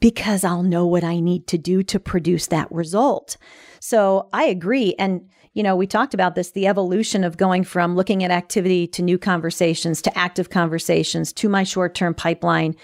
because 0.00 0.44
I'll 0.44 0.62
know 0.62 0.86
what 0.86 1.02
I 1.02 1.18
need 1.18 1.46
to 1.48 1.58
do 1.58 1.82
to 1.84 1.98
produce 1.98 2.48
that 2.48 2.70
result. 2.70 3.36
So 3.80 4.28
I 4.32 4.44
agree. 4.44 4.94
And, 4.98 5.28
you 5.54 5.62
know, 5.62 5.74
we 5.74 5.86
talked 5.86 6.14
about 6.14 6.34
this 6.34 6.50
the 6.50 6.66
evolution 6.66 7.24
of 7.24 7.38
going 7.38 7.64
from 7.64 7.96
looking 7.96 8.22
at 8.22 8.30
activity 8.30 8.86
to 8.88 9.02
new 9.02 9.18
conversations 9.18 10.02
to 10.02 10.16
active 10.16 10.50
conversations 10.50 11.32
to 11.32 11.48
my 11.48 11.64
short 11.64 11.94
term 11.94 12.14
pipeline. 12.14 12.76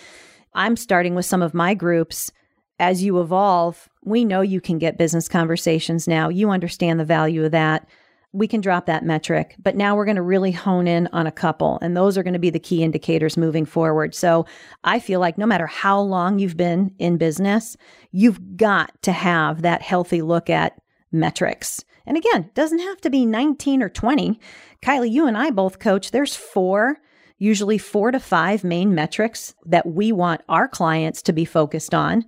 I'm 0.54 0.76
starting 0.76 1.14
with 1.14 1.26
some 1.26 1.42
of 1.42 1.52
my 1.52 1.74
groups. 1.74 2.32
As 2.78 3.02
you 3.02 3.20
evolve, 3.20 3.88
we 4.02 4.24
know 4.24 4.40
you 4.40 4.60
can 4.60 4.78
get 4.78 4.98
business 4.98 5.28
conversations 5.28 6.08
now. 6.08 6.28
You 6.28 6.50
understand 6.50 6.98
the 6.98 7.04
value 7.04 7.44
of 7.44 7.52
that 7.52 7.88
we 8.34 8.48
can 8.48 8.60
drop 8.60 8.86
that 8.86 9.04
metric. 9.04 9.54
But 9.62 9.76
now 9.76 9.94
we're 9.94 10.04
going 10.04 10.16
to 10.16 10.22
really 10.22 10.50
hone 10.50 10.88
in 10.88 11.08
on 11.12 11.26
a 11.26 11.32
couple, 11.32 11.78
and 11.80 11.96
those 11.96 12.18
are 12.18 12.24
going 12.24 12.34
to 12.34 12.40
be 12.40 12.50
the 12.50 12.58
key 12.58 12.82
indicators 12.82 13.36
moving 13.36 13.64
forward. 13.64 14.12
So 14.12 14.44
I 14.82 14.98
feel 14.98 15.20
like 15.20 15.38
no 15.38 15.46
matter 15.46 15.68
how 15.68 16.00
long 16.00 16.40
you've 16.40 16.56
been 16.56 16.92
in 16.98 17.16
business, 17.16 17.76
you've 18.10 18.56
got 18.56 19.00
to 19.02 19.12
have 19.12 19.62
that 19.62 19.82
healthy 19.82 20.20
look 20.20 20.50
at 20.50 20.80
metrics. 21.12 21.84
And 22.06 22.16
again, 22.16 22.50
doesn't 22.54 22.80
have 22.80 23.00
to 23.02 23.10
be 23.10 23.24
19 23.24 23.80
or 23.82 23.88
20. 23.88 24.40
Kylie, 24.82 25.12
you 25.12 25.28
and 25.28 25.38
I 25.38 25.50
both 25.50 25.78
coach. 25.78 26.10
There's 26.10 26.34
four, 26.34 26.98
usually 27.38 27.78
four 27.78 28.10
to 28.10 28.18
five 28.18 28.64
main 28.64 28.96
metrics 28.96 29.54
that 29.64 29.86
we 29.86 30.10
want 30.10 30.40
our 30.48 30.66
clients 30.66 31.22
to 31.22 31.32
be 31.32 31.44
focused 31.44 31.94
on. 31.94 32.24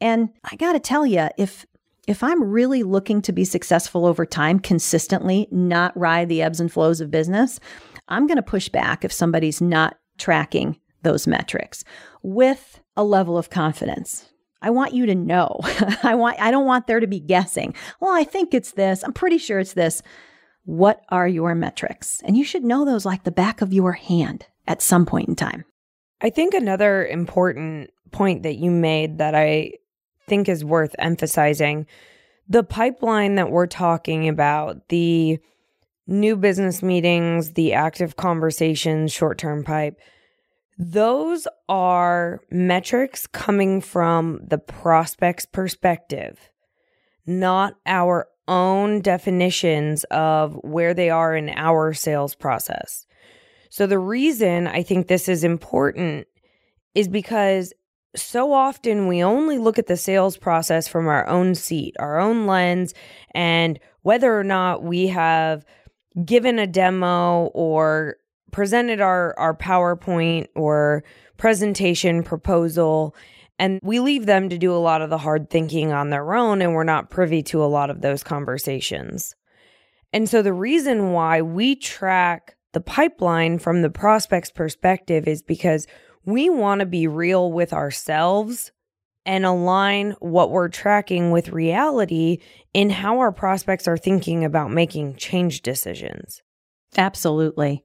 And 0.00 0.30
I 0.44 0.56
got 0.56 0.72
to 0.72 0.80
tell 0.80 1.06
you, 1.06 1.28
if 1.36 1.66
if 2.06 2.22
I'm 2.22 2.42
really 2.42 2.82
looking 2.82 3.22
to 3.22 3.32
be 3.32 3.44
successful 3.44 4.04
over 4.06 4.26
time 4.26 4.58
consistently, 4.58 5.46
not 5.50 5.96
ride 5.96 6.28
the 6.28 6.42
ebbs 6.42 6.58
and 6.58 6.72
flows 6.72 7.00
of 7.00 7.10
business, 7.10 7.60
I'm 8.08 8.26
going 8.26 8.36
to 8.36 8.42
push 8.42 8.68
back 8.68 9.04
if 9.04 9.12
somebody's 9.12 9.60
not 9.60 9.96
tracking 10.18 10.78
those 11.02 11.26
metrics 11.26 11.84
with 12.22 12.80
a 12.96 13.04
level 13.04 13.38
of 13.38 13.50
confidence. 13.50 14.28
I 14.62 14.70
want 14.70 14.92
you 14.92 15.06
to 15.06 15.14
know. 15.14 15.60
I 16.02 16.14
want 16.14 16.40
I 16.40 16.50
don't 16.50 16.66
want 16.66 16.86
there 16.86 17.00
to 17.00 17.06
be 17.06 17.20
guessing. 17.20 17.74
Well, 18.00 18.12
I 18.12 18.24
think 18.24 18.54
it's 18.54 18.72
this. 18.72 19.02
I'm 19.02 19.12
pretty 19.12 19.38
sure 19.38 19.58
it's 19.58 19.74
this. 19.74 20.02
What 20.64 21.02
are 21.08 21.28
your 21.28 21.54
metrics? 21.54 22.20
And 22.24 22.36
you 22.36 22.44
should 22.44 22.64
know 22.64 22.84
those 22.84 23.06
like 23.06 23.24
the 23.24 23.30
back 23.30 23.62
of 23.62 23.72
your 23.72 23.92
hand 23.92 24.46
at 24.66 24.82
some 24.82 25.06
point 25.06 25.28
in 25.28 25.36
time. 25.36 25.64
I 26.20 26.30
think 26.30 26.52
another 26.52 27.06
important 27.06 27.90
point 28.10 28.42
that 28.42 28.56
you 28.56 28.70
made 28.70 29.18
that 29.18 29.34
I 29.34 29.72
think 30.30 30.48
is 30.48 30.64
worth 30.64 30.94
emphasizing. 30.98 31.86
The 32.48 32.64
pipeline 32.64 33.34
that 33.34 33.50
we're 33.50 33.66
talking 33.66 34.28
about, 34.28 34.88
the 34.88 35.38
new 36.06 36.36
business 36.36 36.82
meetings, 36.82 37.52
the 37.52 37.74
active 37.74 38.16
conversations, 38.16 39.12
short 39.12 39.36
term 39.36 39.62
pipe, 39.62 39.98
those 40.78 41.46
are 41.68 42.40
metrics 42.50 43.26
coming 43.26 43.82
from 43.82 44.40
the 44.46 44.56
prospect's 44.56 45.44
perspective, 45.44 46.48
not 47.26 47.74
our 47.84 48.28
own 48.48 49.00
definitions 49.02 50.04
of 50.04 50.54
where 50.62 50.94
they 50.94 51.10
are 51.10 51.36
in 51.36 51.50
our 51.50 51.92
sales 51.92 52.34
process. 52.34 53.04
So, 53.68 53.86
the 53.86 53.98
reason 53.98 54.66
I 54.66 54.82
think 54.82 55.06
this 55.06 55.28
is 55.28 55.44
important 55.44 56.26
is 56.94 57.08
because 57.08 57.72
so 58.16 58.52
often 58.52 59.06
we 59.06 59.22
only 59.22 59.58
look 59.58 59.78
at 59.78 59.86
the 59.86 59.96
sales 59.96 60.36
process 60.36 60.88
from 60.88 61.06
our 61.06 61.26
own 61.28 61.54
seat, 61.54 61.94
our 61.98 62.18
own 62.18 62.46
lens, 62.46 62.92
and 63.34 63.78
whether 64.02 64.36
or 64.36 64.44
not 64.44 64.82
we 64.82 65.06
have 65.08 65.64
given 66.24 66.58
a 66.58 66.66
demo 66.66 67.46
or 67.54 68.16
presented 68.50 69.00
our, 69.00 69.38
our 69.38 69.56
PowerPoint 69.56 70.46
or 70.56 71.04
presentation 71.36 72.22
proposal. 72.22 73.14
And 73.58 73.78
we 73.82 74.00
leave 74.00 74.26
them 74.26 74.48
to 74.48 74.58
do 74.58 74.72
a 74.72 74.78
lot 74.78 75.02
of 75.02 75.10
the 75.10 75.18
hard 75.18 75.50
thinking 75.50 75.92
on 75.92 76.10
their 76.10 76.34
own, 76.34 76.62
and 76.62 76.74
we're 76.74 76.82
not 76.82 77.10
privy 77.10 77.42
to 77.44 77.62
a 77.62 77.66
lot 77.66 77.90
of 77.90 78.00
those 78.00 78.22
conversations. 78.22 79.34
And 80.12 80.28
so, 80.28 80.42
the 80.42 80.52
reason 80.52 81.12
why 81.12 81.42
we 81.42 81.76
track 81.76 82.56
the 82.72 82.80
pipeline 82.80 83.58
from 83.58 83.82
the 83.82 83.90
prospect's 83.90 84.50
perspective 84.50 85.28
is 85.28 85.42
because 85.42 85.86
we 86.30 86.48
want 86.48 86.80
to 86.80 86.86
be 86.86 87.06
real 87.06 87.52
with 87.52 87.72
ourselves 87.72 88.72
and 89.26 89.44
align 89.44 90.12
what 90.20 90.50
we're 90.50 90.68
tracking 90.68 91.30
with 91.30 91.50
reality 91.50 92.38
in 92.72 92.90
how 92.90 93.18
our 93.18 93.32
prospects 93.32 93.86
are 93.86 93.98
thinking 93.98 94.44
about 94.44 94.70
making 94.70 95.16
change 95.16 95.62
decisions. 95.62 96.42
Absolutely. 96.96 97.84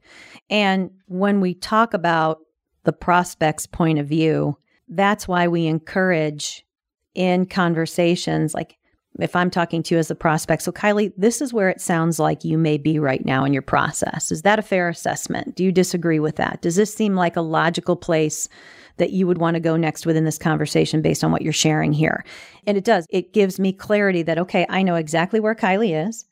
And 0.50 0.92
when 1.08 1.42
we 1.42 1.54
talk 1.54 1.94
about 1.94 2.40
the 2.84 2.94
prospect's 2.94 3.68
point 3.68 4.00
of 4.00 4.08
view, 4.08 4.58
that's 4.88 5.28
why 5.28 5.48
we 5.48 5.68
encourage 5.68 6.66
in 7.14 7.46
conversations 7.46 8.54
like 8.54 8.78
if 9.20 9.36
I'm 9.36 9.50
talking 9.50 9.82
to 9.84 9.96
you 9.96 10.00
as 10.00 10.12
a 10.12 10.16
prospect. 10.16 10.62
So, 10.62 10.72
Kylie, 10.72 11.14
this 11.18 11.42
is 11.42 11.54
where 11.54 11.70
it 11.70 11.82
sounds 11.82 12.20
like 12.20 12.44
you 12.44 12.58
may 12.58 12.78
be 12.78 13.00
right 13.00 13.24
now 13.26 13.46
in 13.46 13.54
your 13.54 13.62
process. 13.62 14.32
Is 14.32 14.42
that 14.42 14.60
a 14.60 14.64
fair 14.64 14.90
assessment? 14.90 15.56
Do 15.56 15.64
you 15.64 15.72
disagree 15.72 16.20
with 16.20 16.36
that? 16.36 16.62
Does 16.62 16.76
this 16.76 16.94
seem 16.94 17.16
like 17.16 17.36
a 17.36 17.42
logical 17.42 17.96
place 17.96 18.50
that 18.98 19.12
you 19.12 19.28
would 19.28 19.38
want 19.38 19.56
to 19.56 19.60
go 19.60 19.78
next 19.78 20.06
within 20.06 20.26
this 20.26 20.38
conversation 20.38 21.02
based 21.02 21.24
on 21.24 21.32
what 21.32 21.42
you're 21.42 21.54
sharing 21.54 21.94
here? 21.94 22.26
And 22.68 22.78
it 22.78 22.84
does. 22.84 23.06
It 23.10 23.34
gives 23.34 23.60
me 23.60 23.74
clarity 23.74 24.24
that, 24.24 24.38
okay, 24.40 24.66
I 24.70 24.84
know 24.84 24.96
exactly 24.96 25.40
where 25.40 25.56
Kylie 25.56 26.08
is. 26.08 26.26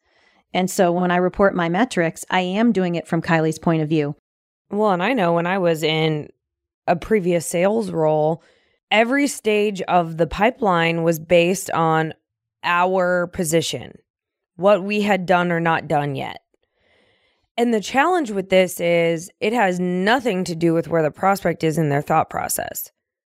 And 0.54 0.70
so 0.70 0.92
when 0.92 1.12
I 1.12 1.18
report 1.18 1.56
my 1.56 1.70
metrics, 1.70 2.26
I 2.30 2.42
am 2.42 2.72
doing 2.72 2.96
it 2.96 3.08
from 3.08 3.22
Kylie's 3.22 3.60
point 3.60 3.82
of 3.82 3.90
view. 3.90 4.16
Well, 4.70 4.92
and 4.92 5.04
I 5.04 5.14
know 5.14 5.34
when 5.34 5.48
I 5.48 5.58
was 5.58 5.84
in 5.84 6.30
a 6.88 6.96
previous 6.96 7.46
sales 7.46 7.92
role, 7.92 8.44
every 8.92 9.28
stage 9.28 9.82
of 9.84 10.18
the 10.18 10.28
pipeline 10.28 11.04
was 11.04 11.20
based 11.20 11.72
on 11.72 12.14
our 12.64 13.28
position, 13.28 13.98
what 14.56 14.84
we 14.84 15.02
had 15.02 15.26
done 15.26 15.52
or 15.52 15.60
not 15.60 15.88
done 15.88 16.16
yet. 16.16 16.40
And 17.56 17.74
the 17.74 17.82
challenge 17.82 18.32
with 18.32 18.50
this 18.50 18.80
is 18.80 19.30
it 19.40 19.54
has 19.54 19.80
nothing 19.80 20.44
to 20.46 20.56
do 20.56 20.74
with 20.74 20.88
where 20.88 21.04
the 21.04 21.12
prospect 21.12 21.64
is 21.64 21.78
in 21.78 21.90
their 21.90 22.02
thought 22.02 22.30
process. 22.30 22.90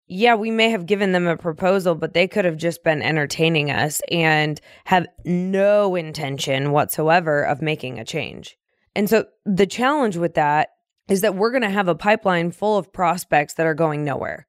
Yeah, 0.08 0.36
we 0.36 0.52
may 0.52 0.70
have 0.70 0.86
given 0.86 1.14
them 1.14 1.26
a 1.26 1.38
proposal, 1.38 1.96
but 1.96 2.14
they 2.14 2.28
could 2.28 2.46
have 2.46 2.58
just 2.58 2.84
been 2.84 3.02
entertaining 3.02 3.72
us 3.72 4.02
and 4.12 4.60
have 4.86 5.08
no 5.24 5.96
intention 5.96 6.72
whatsoever 6.72 7.44
of 7.44 7.62
making 7.62 7.98
a 7.98 8.06
change. 8.06 8.58
And 8.96 9.10
so 9.10 9.26
the 9.46 9.66
challenge 9.66 10.18
with 10.18 10.34
that 10.34 10.70
is 11.08 11.22
that 11.22 11.36
we're 11.36 11.52
going 11.52 11.62
to 11.62 11.70
have 11.70 11.88
a 11.88 11.96
pipeline 11.96 12.52
full 12.52 12.78
of 12.78 12.92
prospects 12.92 13.54
that 13.56 13.66
are 13.66 13.74
going 13.74 14.04
nowhere. 14.04 14.48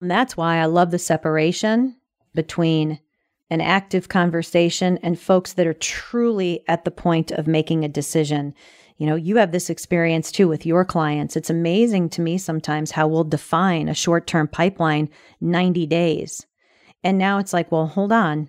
And 0.00 0.10
that's 0.10 0.36
why 0.36 0.58
I 0.58 0.66
love 0.66 0.90
the 0.90 0.98
separation 0.98 1.96
between 2.34 2.98
an 3.50 3.60
active 3.60 4.08
conversation 4.08 4.98
and 5.02 5.18
folks 5.18 5.52
that 5.54 5.66
are 5.66 5.74
truly 5.74 6.64
at 6.68 6.84
the 6.84 6.90
point 6.90 7.30
of 7.30 7.46
making 7.46 7.84
a 7.84 7.88
decision. 7.88 8.54
You 8.96 9.06
know, 9.06 9.16
you 9.16 9.36
have 9.36 9.52
this 9.52 9.70
experience 9.70 10.30
too 10.30 10.48
with 10.48 10.64
your 10.64 10.84
clients. 10.84 11.36
It's 11.36 11.50
amazing 11.50 12.10
to 12.10 12.20
me 12.20 12.38
sometimes 12.38 12.92
how 12.92 13.06
we'll 13.08 13.24
define 13.24 13.88
a 13.88 13.94
short 13.94 14.26
term 14.26 14.48
pipeline 14.48 15.08
90 15.40 15.86
days. 15.86 16.46
And 17.02 17.18
now 17.18 17.38
it's 17.38 17.52
like, 17.52 17.70
well, 17.70 17.86
hold 17.86 18.12
on 18.12 18.48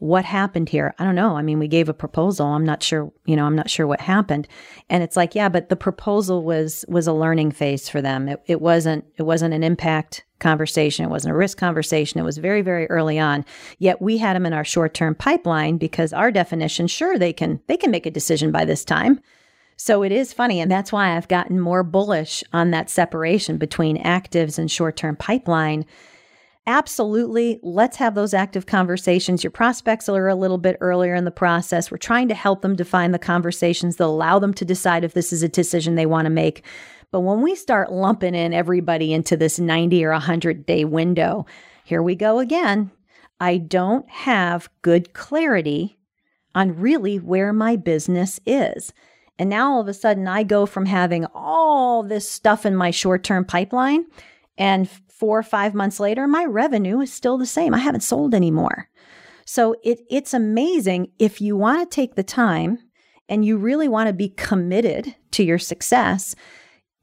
what 0.00 0.24
happened 0.24 0.70
here? 0.70 0.94
I 0.98 1.04
don't 1.04 1.14
know. 1.14 1.36
I 1.36 1.42
mean, 1.42 1.58
we 1.58 1.68
gave 1.68 1.88
a 1.90 1.94
proposal. 1.94 2.46
I'm 2.46 2.64
not 2.64 2.82
sure, 2.82 3.12
you 3.26 3.36
know, 3.36 3.44
I'm 3.44 3.54
not 3.54 3.68
sure 3.68 3.86
what 3.86 4.00
happened. 4.00 4.48
And 4.88 5.02
it's 5.02 5.16
like, 5.16 5.34
yeah, 5.34 5.50
but 5.50 5.68
the 5.68 5.76
proposal 5.76 6.42
was 6.42 6.84
was 6.88 7.06
a 7.06 7.12
learning 7.12 7.52
phase 7.52 7.88
for 7.88 8.00
them. 8.00 8.28
It, 8.28 8.42
it 8.46 8.60
wasn't 8.62 9.04
it 9.16 9.24
wasn't 9.24 9.54
an 9.54 9.62
impact 9.62 10.24
conversation. 10.38 11.04
It 11.04 11.10
wasn't 11.10 11.34
a 11.34 11.36
risk 11.36 11.58
conversation. 11.58 12.18
It 12.18 12.24
was 12.24 12.38
very, 12.38 12.62
very 12.62 12.88
early 12.88 13.18
on. 13.18 13.44
Yet 13.78 14.00
we 14.00 14.16
had 14.16 14.34
them 14.34 14.46
in 14.46 14.54
our 14.54 14.64
short-term 14.64 15.16
pipeline 15.16 15.76
because 15.76 16.14
our 16.14 16.32
definition, 16.32 16.86
sure, 16.86 17.18
they 17.18 17.34
can 17.34 17.60
they 17.66 17.76
can 17.76 17.90
make 17.90 18.06
a 18.06 18.10
decision 18.10 18.50
by 18.50 18.64
this 18.64 18.84
time. 18.84 19.20
So 19.76 20.02
it 20.02 20.12
is 20.12 20.32
funny. 20.32 20.60
And 20.60 20.70
that's 20.70 20.92
why 20.92 21.14
I've 21.14 21.28
gotten 21.28 21.60
more 21.60 21.82
bullish 21.82 22.42
on 22.54 22.70
that 22.70 22.88
separation 22.88 23.58
between 23.58 24.02
actives 24.02 24.58
and 24.58 24.70
short 24.70 24.96
term 24.96 25.14
pipeline 25.14 25.84
absolutely 26.66 27.58
let's 27.62 27.96
have 27.96 28.14
those 28.14 28.34
active 28.34 28.66
conversations. 28.66 29.42
Your 29.42 29.50
prospects 29.50 30.08
are 30.08 30.28
a 30.28 30.34
little 30.34 30.58
bit 30.58 30.76
earlier 30.80 31.14
in 31.14 31.24
the 31.24 31.30
process. 31.30 31.90
We're 31.90 31.96
trying 31.96 32.28
to 32.28 32.34
help 32.34 32.62
them 32.62 32.76
define 32.76 33.12
the 33.12 33.18
conversations 33.18 33.96
that 33.96 34.04
allow 34.04 34.38
them 34.38 34.54
to 34.54 34.64
decide 34.64 35.04
if 35.04 35.14
this 35.14 35.32
is 35.32 35.42
a 35.42 35.48
decision 35.48 35.94
they 35.94 36.06
want 36.06 36.26
to 36.26 36.30
make. 36.30 36.64
But 37.10 37.20
when 37.20 37.42
we 37.42 37.54
start 37.54 37.92
lumping 37.92 38.34
in 38.34 38.52
everybody 38.52 39.12
into 39.12 39.36
this 39.36 39.58
90 39.58 40.04
or 40.04 40.12
100 40.12 40.64
day 40.64 40.84
window, 40.84 41.46
here 41.84 42.02
we 42.02 42.14
go 42.14 42.38
again. 42.38 42.90
I 43.40 43.56
don't 43.56 44.08
have 44.10 44.68
good 44.82 45.12
clarity 45.12 45.98
on 46.54 46.78
really 46.78 47.16
where 47.16 47.52
my 47.52 47.76
business 47.76 48.38
is. 48.44 48.92
And 49.38 49.48
now 49.48 49.72
all 49.72 49.80
of 49.80 49.88
a 49.88 49.94
sudden, 49.94 50.28
I 50.28 50.42
go 50.42 50.66
from 50.66 50.84
having 50.84 51.24
all 51.34 52.02
this 52.02 52.28
stuff 52.28 52.66
in 52.66 52.76
my 52.76 52.90
short 52.90 53.24
term 53.24 53.44
pipeline, 53.44 54.04
and 54.60 54.88
four 55.08 55.36
or 55.36 55.42
five 55.42 55.74
months 55.74 55.98
later, 55.98 56.28
my 56.28 56.44
revenue 56.44 57.00
is 57.00 57.12
still 57.12 57.36
the 57.36 57.46
same. 57.46 57.74
I 57.74 57.78
haven't 57.78 58.02
sold 58.02 58.32
anymore. 58.32 58.88
So 59.44 59.74
it, 59.82 59.98
it's 60.08 60.32
amazing 60.32 61.08
if 61.18 61.40
you 61.40 61.56
want 61.56 61.90
to 61.90 61.94
take 61.94 62.14
the 62.14 62.22
time 62.22 62.78
and 63.28 63.44
you 63.44 63.56
really 63.56 63.88
want 63.88 64.06
to 64.06 64.12
be 64.12 64.28
committed 64.28 65.16
to 65.32 65.42
your 65.42 65.58
success 65.58 66.36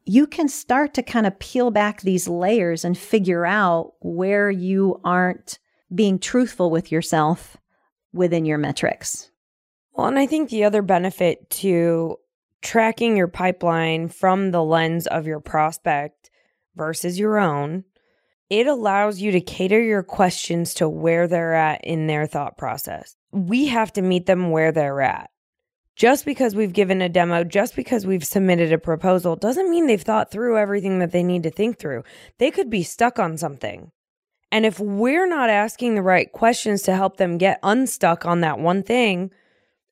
you 0.07 0.25
can 0.25 0.47
start 0.47 0.93
to 0.93 1.03
kind 1.03 1.27
of 1.27 1.37
peel 1.37 1.69
back 1.69 2.01
these 2.01 2.29
layers 2.29 2.85
and 2.85 2.97
figure 2.97 3.45
out 3.45 3.93
where 3.99 4.49
you 4.49 4.99
aren't 5.03 5.59
being 5.93 6.17
truthful 6.17 6.71
with 6.71 6.93
yourself 6.93 7.57
within 8.13 8.45
your 8.45 8.57
metrics. 8.57 9.29
Well, 9.91 10.07
and 10.07 10.17
I 10.17 10.25
think 10.25 10.49
the 10.49 10.63
other 10.63 10.81
benefit 10.81 11.49
to 11.49 12.17
tracking 12.61 13.17
your 13.17 13.27
pipeline 13.27 14.07
from 14.07 14.51
the 14.51 14.63
lens 14.63 15.07
of 15.07 15.27
your 15.27 15.41
prospect 15.41 16.26
versus 16.77 17.19
your 17.19 17.37
own, 17.37 17.83
it 18.49 18.67
allows 18.67 19.19
you 19.19 19.31
to 19.31 19.41
cater 19.41 19.81
your 19.81 20.03
questions 20.03 20.73
to 20.75 20.87
where 20.87 21.27
they're 21.27 21.55
at 21.55 21.83
in 21.83 22.07
their 22.07 22.25
thought 22.25 22.57
process. 22.57 23.15
We 23.31 23.67
have 23.67 23.91
to 23.93 24.01
meet 24.01 24.25
them 24.25 24.51
where 24.51 24.71
they're 24.71 25.01
at 25.01 25.29
just 25.97 26.25
because 26.25 26.55
we've 26.55 26.73
given 26.73 27.01
a 27.01 27.09
demo, 27.09 27.43
just 27.43 27.75
because 27.75 28.05
we've 28.05 28.23
submitted 28.23 28.71
a 28.71 28.77
proposal, 28.77 29.35
doesn't 29.35 29.69
mean 29.69 29.87
they've 29.87 30.01
thought 30.01 30.29
through 30.29 30.57
everything 30.57 30.99
that 30.99 31.11
they 31.11 31.23
need 31.23 31.43
to 31.43 31.49
think 31.49 31.79
through. 31.79 32.03
They 32.37 32.51
could 32.51 32.69
be 32.69 32.83
stuck 32.83 33.17
on 33.17 33.35
something. 33.35 33.91
And 34.51 34.65
if 34.65 34.79
we're 34.79 35.27
not 35.27 35.49
asking 35.49 35.95
the 35.95 36.03
right 36.03 36.31
questions 36.31 36.83
to 36.83 36.95
help 36.95 37.17
them 37.17 37.39
get 37.39 37.59
unstuck 37.63 38.25
on 38.25 38.41
that 38.41 38.59
one 38.59 38.83
thing, 38.83 39.31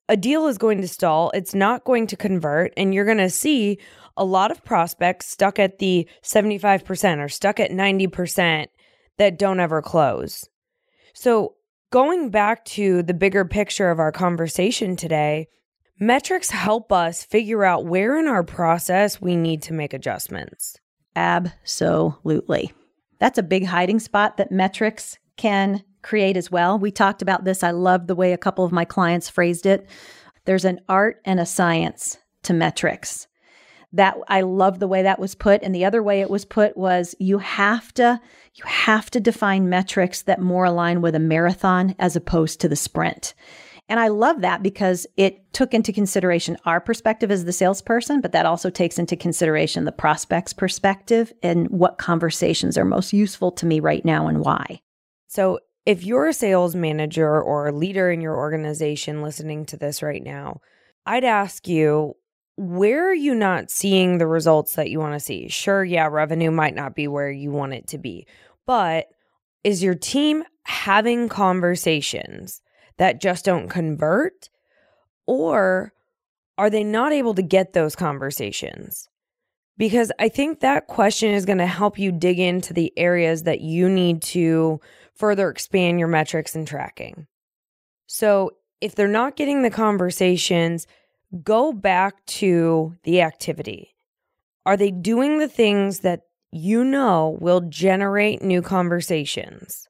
a 0.08 0.16
deal 0.16 0.46
is 0.46 0.60
going 0.60 0.80
to 0.82 0.88
stall. 0.88 1.32
It's 1.34 1.56
not 1.56 1.84
going 1.84 2.06
to 2.08 2.16
convert. 2.16 2.72
And 2.78 2.94
you're 2.94 3.06
going 3.06 3.18
to 3.18 3.30
see 3.30 3.80
a 4.18 4.26
lot 4.26 4.52
of 4.52 4.64
prospects 4.64 5.28
stuck 5.28 5.60
at 5.60 5.80
the 5.80 6.08
75% 6.24 7.20
or 7.24 7.30
stuck 7.30 7.60
at 7.60 7.72
90% 7.72 8.68
that 9.18 9.40
don't 9.40 9.60
ever 9.60 9.82
close. 9.82 10.48
So, 11.14 11.56
going 11.92 12.30
back 12.30 12.66
to 12.66 13.04
the 13.04 13.14
bigger 13.14 13.46
picture 13.46 13.90
of 13.90 14.00
our 14.00 14.12
conversation 14.12 14.96
today, 14.96 15.48
Metrics 16.00 16.50
help 16.50 16.92
us 16.92 17.24
figure 17.24 17.64
out 17.64 17.86
where 17.86 18.18
in 18.20 18.28
our 18.28 18.44
process 18.44 19.22
we 19.22 19.38
need 19.38 19.62
to 19.62 19.74
make 19.74 19.94
adjustments. 19.94 20.78
Absolutely. 21.16 22.74
That's 23.20 23.38
a 23.38 23.44
big 23.44 23.66
hiding 23.66 24.00
spot 24.00 24.36
that 24.36 24.52
metrics 24.52 25.18
can 25.38 25.84
create 26.02 26.36
as 26.36 26.52
well. 26.52 26.78
We 26.78 26.92
talked 26.92 27.22
about 27.22 27.46
this. 27.46 27.64
I 27.64 27.72
love 27.72 28.08
the 28.08 28.16
way 28.16 28.34
a 28.34 28.38
couple 28.38 28.66
of 28.66 28.74
my 28.74 28.84
clients 28.84 29.30
phrased 29.30 29.66
it. 29.66 29.88
There's 30.44 30.66
an 30.66 30.82
art 30.90 31.22
and 31.24 31.40
a 31.40 31.46
science 31.46 32.18
to 32.44 32.54
metrics. 32.54 33.28
That 33.94 34.18
I 34.28 34.42
love 34.42 34.80
the 34.80 34.88
way 34.88 35.04
that 35.04 35.20
was 35.20 35.36
put 35.36 35.64
and 35.64 35.74
the 35.74 35.86
other 35.86 36.04
way 36.04 36.22
it 36.22 36.30
was 36.30 36.46
put 36.46 36.76
was 36.76 37.16
you 37.20 37.38
have 37.40 37.94
to 37.96 38.20
you 38.56 38.64
have 38.66 39.10
to 39.12 39.20
define 39.20 39.70
metrics 39.70 40.22
that 40.24 40.42
more 40.42 40.66
align 40.66 41.02
with 41.02 41.16
a 41.16 41.20
marathon 41.20 41.96
as 42.00 42.16
opposed 42.16 42.62
to 42.62 42.70
the 42.70 42.76
sprint. 42.76 43.34
And 43.88 44.00
I 44.00 44.08
love 44.08 44.42
that 44.42 44.64
because 44.64 45.06
it 45.16 45.54
took 45.54 45.74
into 45.74 45.94
consideration 45.94 46.58
our 46.66 46.82
perspective 46.82 47.30
as 47.30 47.46
the 47.46 47.54
salesperson, 47.54 48.20
but 48.20 48.32
that 48.32 48.46
also 48.46 48.70
takes 48.70 48.98
into 48.98 49.16
consideration 49.16 49.86
the 49.86 49.92
prospect's 49.92 50.54
perspective 50.54 51.32
and 51.44 51.70
what 51.70 52.00
conversations 52.00 52.78
are 52.78 52.86
most 52.86 53.14
useful 53.14 53.52
to 53.52 53.66
me 53.66 53.80
right 53.80 54.04
now 54.04 54.28
and 54.28 54.40
why. 54.40 54.80
So, 55.28 55.60
if 55.86 56.04
you're 56.04 56.26
a 56.26 56.34
sales 56.34 56.76
manager 56.76 57.40
or 57.40 57.68
a 57.68 57.72
leader 57.72 58.10
in 58.10 58.20
your 58.20 58.36
organization 58.36 59.22
listening 59.22 59.68
to 59.68 59.78
this 59.78 60.02
right 60.02 60.24
now, 60.24 60.62
I'd 61.06 61.24
ask 61.24 61.68
you, 61.68 62.16
where 62.58 63.10
are 63.10 63.14
you 63.14 63.36
not 63.36 63.70
seeing 63.70 64.18
the 64.18 64.28
results 64.28 64.76
that 64.76 64.90
you 64.90 65.00
want 65.00 65.14
to 65.14 65.20
see? 65.20 65.50
Sure, 65.50 65.84
yeah, 65.84 66.08
revenue 66.08 66.52
might 66.52 66.76
not 66.76 66.96
be 66.96 67.08
where 67.08 67.30
you 67.30 67.52
want 67.52 67.74
it 67.74 67.88
to 67.88 67.98
be, 67.98 68.28
but 68.66 69.08
is 69.64 69.84
your 69.84 69.96
team 69.96 70.44
having 70.64 71.28
conversations 71.28 72.62
that 72.98 73.22
just 73.22 73.46
don't 73.46 73.68
convert? 73.68 74.50
Or 75.28 75.94
are 76.58 76.70
they 76.70 76.84
not 76.84 77.12
able 77.12 77.34
to 77.34 77.42
get 77.42 77.74
those 77.74 77.96
conversations? 77.96 79.10
Because 79.78 80.12
I 80.20 80.30
think 80.30 80.60
that 80.60 80.88
question 80.88 81.32
is 81.34 81.46
going 81.46 81.58
to 81.58 81.66
help 81.66 82.00
you 82.00 82.12
dig 82.12 82.40
into 82.40 82.74
the 82.74 82.94
areas 82.98 83.44
that 83.44 83.60
you 83.60 83.90
need 83.90 84.22
to 84.22 84.80
further 85.16 85.50
expand 85.50 86.00
your 86.00 86.08
metrics 86.08 86.56
and 86.56 86.66
tracking. 86.66 87.28
So, 88.08 88.52
if 88.82 88.94
they're 88.94 89.08
not 89.08 89.36
getting 89.36 89.64
the 89.64 89.72
conversations, 89.72 90.86
go 91.44 91.74
back 91.74 92.26
to 92.26 92.96
the 93.04 93.22
activity. 93.22 93.96
Are 94.66 94.78
they 94.78 94.92
doing 94.92 95.40
the 95.40 95.48
things 95.48 96.00
that 96.00 96.22
you 96.52 96.84
know 96.84 97.38
will 97.40 97.62
generate 97.62 98.42
new 98.42 98.62
conversations? 98.62 99.88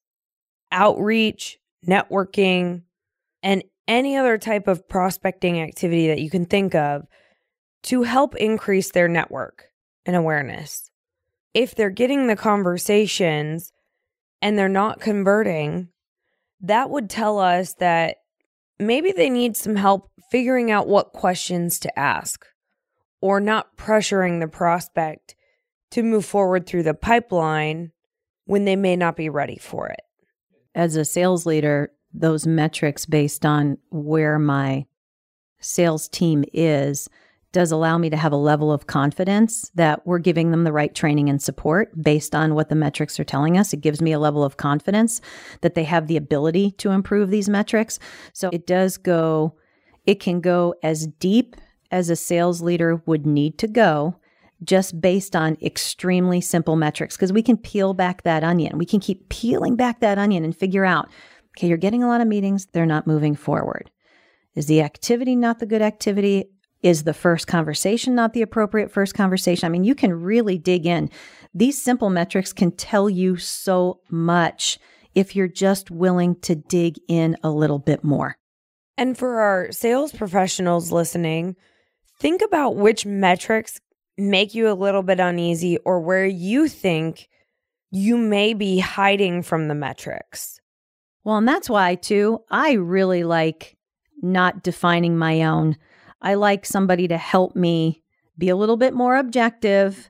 Outreach, 0.72 1.58
networking, 1.88 2.84
and 3.44 3.64
any 3.88 4.18
other 4.18 4.38
type 4.38 4.68
of 4.68 4.88
prospecting 4.90 5.62
activity 5.62 6.08
that 6.08 6.20
you 6.20 6.30
can 6.30 6.46
think 6.46 6.74
of 6.76 7.06
to 7.84 8.04
help 8.04 8.36
increase 8.36 8.92
their 8.92 9.08
network 9.08 9.66
and 10.06 10.16
awareness. 10.16 10.90
If 11.54 11.76
they're 11.76 11.90
getting 11.90 12.28
the 12.28 12.36
conversations 12.36 13.72
and 14.42 14.58
they're 14.58 14.68
not 14.68 15.00
converting, 15.00 15.90
that 16.62 16.90
would 16.90 17.10
tell 17.10 17.40
us 17.40 17.76
that 17.76 18.18
maybe 18.80 19.12
they 19.12 19.30
need 19.30 19.56
some 19.56 19.76
help 19.76 20.10
figuring 20.36 20.70
out 20.70 20.90
what 20.90 21.14
questions 21.14 21.80
to 21.80 21.98
ask 21.98 22.46
or 23.22 23.40
not 23.40 23.78
pressuring 23.78 24.42
the 24.42 24.48
prospect 24.50 25.34
to 25.90 26.04
move 26.04 26.26
forward 26.26 26.68
through 26.68 26.84
the 26.84 26.94
pipeline 26.94 27.90
when 28.44 28.66
they 28.66 28.76
may 28.76 28.98
not 28.98 29.16
be 29.16 29.30
ready 29.30 29.58
for 29.58 29.88
it. 29.88 30.02
As 30.76 30.98
a 30.98 31.06
sales 31.06 31.46
leader, 31.46 31.94
those 32.14 32.46
metrics 32.46 33.06
based 33.06 33.46
on 33.46 33.78
where 33.92 34.38
my 34.38 34.86
sales 35.62 36.10
team 36.10 36.44
is 36.52 37.08
does 37.54 37.72
allow 37.72 37.98
me 37.98 38.10
to 38.10 38.18
have 38.18 38.34
a 38.34 38.36
level 38.36 38.74
of 38.74 38.88
confidence 38.88 39.72
that 39.76 40.06
we're 40.06 40.20
giving 40.20 40.52
them 40.52 40.66
the 40.66 40.74
right 40.74 40.94
training 40.94 41.30
and 41.30 41.42
support 41.42 41.90
based 42.04 42.36
on 42.36 42.56
what 42.56 42.68
the 42.68 42.76
metrics 42.76 43.18
are 43.22 43.24
telling 43.24 43.58
us. 43.58 43.72
It 43.72 43.80
gives 43.80 44.02
me 44.02 44.12
a 44.12 44.20
level 44.20 44.44
of 44.44 44.58
confidence 44.58 45.22
that 45.62 45.76
they 45.76 45.86
have 45.86 46.08
the 46.08 46.18
ability 46.18 46.72
to 46.80 46.92
improve 46.92 47.30
these 47.30 47.48
metrics. 47.48 48.00
So 48.34 48.50
it 48.52 48.68
does 48.68 48.98
go, 48.98 49.56
it 50.06 50.20
can 50.20 50.42
go 50.42 50.76
as 50.84 51.08
deep 51.08 51.56
as 51.92 52.10
a 52.10 52.16
sales 52.16 52.62
leader 52.62 53.02
would 53.06 53.26
need 53.26 53.58
to 53.60 53.68
go 53.68 54.16
just 54.64 55.00
based 55.02 55.36
on 55.36 55.58
extremely 55.62 56.42
simple 56.42 56.76
metrics 56.76 57.16
because 57.16 57.34
we 57.34 57.44
can 57.44 57.58
peel 57.58 57.94
back 57.94 58.24
that 58.24 58.44
onion. 58.44 58.78
We 58.78 58.86
can 58.86 59.00
keep 59.00 59.30
peeling 59.30 59.76
back 59.76 60.00
that 60.00 60.18
onion 60.18 60.44
and 60.44 60.56
figure 60.56 60.86
out 60.86 61.10
Okay, 61.58 61.68
you're 61.68 61.78
getting 61.78 62.04
a 62.04 62.08
lot 62.08 62.20
of 62.20 62.28
meetings, 62.28 62.68
they're 62.74 62.86
not 62.86 63.08
moving 63.08 63.34
forward. 63.34 63.90
Is 64.56 64.66
the 64.66 64.82
activity 64.82 65.36
not 65.36 65.60
the 65.60 65.66
good 65.66 65.82
activity? 65.82 66.46
Is 66.82 67.04
the 67.04 67.14
first 67.14 67.48
conversation 67.48 68.14
not 68.14 68.34
the 68.34 68.42
appropriate 68.42 68.92
first 68.92 69.14
conversation? 69.14 69.66
I 69.66 69.70
mean, 69.70 69.86
you 69.86 69.96
can 69.96 70.14
really 70.14 70.58
dig 70.58 70.86
in. 70.86 71.10
These 71.54 71.82
simple 71.82 72.10
metrics 72.10 72.52
can 72.52 72.72
tell 72.72 73.10
you 73.10 73.38
so 73.38 74.02
much 74.10 74.78
if 75.14 75.36
you're 75.36 75.48
just 75.48 75.90
willing 75.90 76.36
to 76.42 76.56
dig 76.56 76.98
in 77.08 77.38
a 77.42 77.50
little 77.50 77.80
bit 77.80 78.04
more. 78.04 78.38
And 78.98 79.18
for 79.18 79.42
our 79.42 79.72
sales 79.72 80.12
professionals 80.12 80.92
listening, 80.92 81.56
think 82.20 82.42
about 82.42 82.76
which 82.76 83.06
metrics 83.06 83.80
make 84.18 84.56
you 84.56 84.70
a 84.70 84.74
little 84.74 85.04
bit 85.04 85.20
uneasy 85.20 85.78
or 85.80 86.00
where 86.00 86.26
you 86.26 86.68
think 86.68 87.28
you 87.92 88.18
may 88.18 88.54
be 88.54 88.80
hiding 88.80 89.42
from 89.42 89.68
the 89.68 89.76
metrics. 89.76 90.60
Well, 91.24 91.38
and 91.38 91.48
that's 91.48 91.70
why, 91.70 91.96
too, 91.96 92.40
I 92.50 92.74
really 92.74 93.24
like 93.24 93.78
not 94.22 94.64
defining 94.64 95.18
my 95.18 95.44
own. 95.44 95.78
I 96.22 96.36
like 96.36 96.66
somebody 96.66 97.08
to 97.10 97.18
help 97.18 97.56
me 97.56 98.04
be 98.38 98.50
a 98.50 98.56
little 98.56 98.78
bit 98.78 98.94
more 98.94 99.18
objective. 99.18 100.10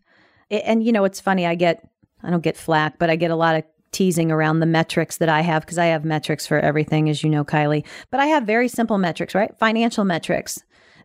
And, 0.51 0.83
you 0.83 0.91
know, 0.91 1.05
it's 1.05 1.19
funny, 1.19 1.45
I 1.45 1.55
get, 1.55 1.87
I 2.23 2.29
don't 2.29 2.43
get 2.43 2.57
flack, 2.57 2.99
but 2.99 3.09
I 3.09 3.15
get 3.15 3.31
a 3.31 3.35
lot 3.35 3.55
of 3.55 3.63
teasing 3.95 4.29
around 4.29 4.59
the 4.59 4.65
metrics 4.65 5.17
that 5.17 5.29
I 5.29 5.39
have 5.39 5.63
because 5.63 5.77
I 5.77 5.85
have 5.85 6.03
metrics 6.03 6.45
for 6.45 6.59
everything, 6.59 7.09
as 7.09 7.23
you 7.23 7.29
know, 7.29 7.45
Kylie. 7.45 7.85
But 8.11 8.19
I 8.19 8.25
have 8.25 8.43
very 8.43 8.67
simple 8.67 8.97
metrics, 8.97 9.33
right? 9.33 9.57
Financial 9.57 10.03
metrics 10.03 10.61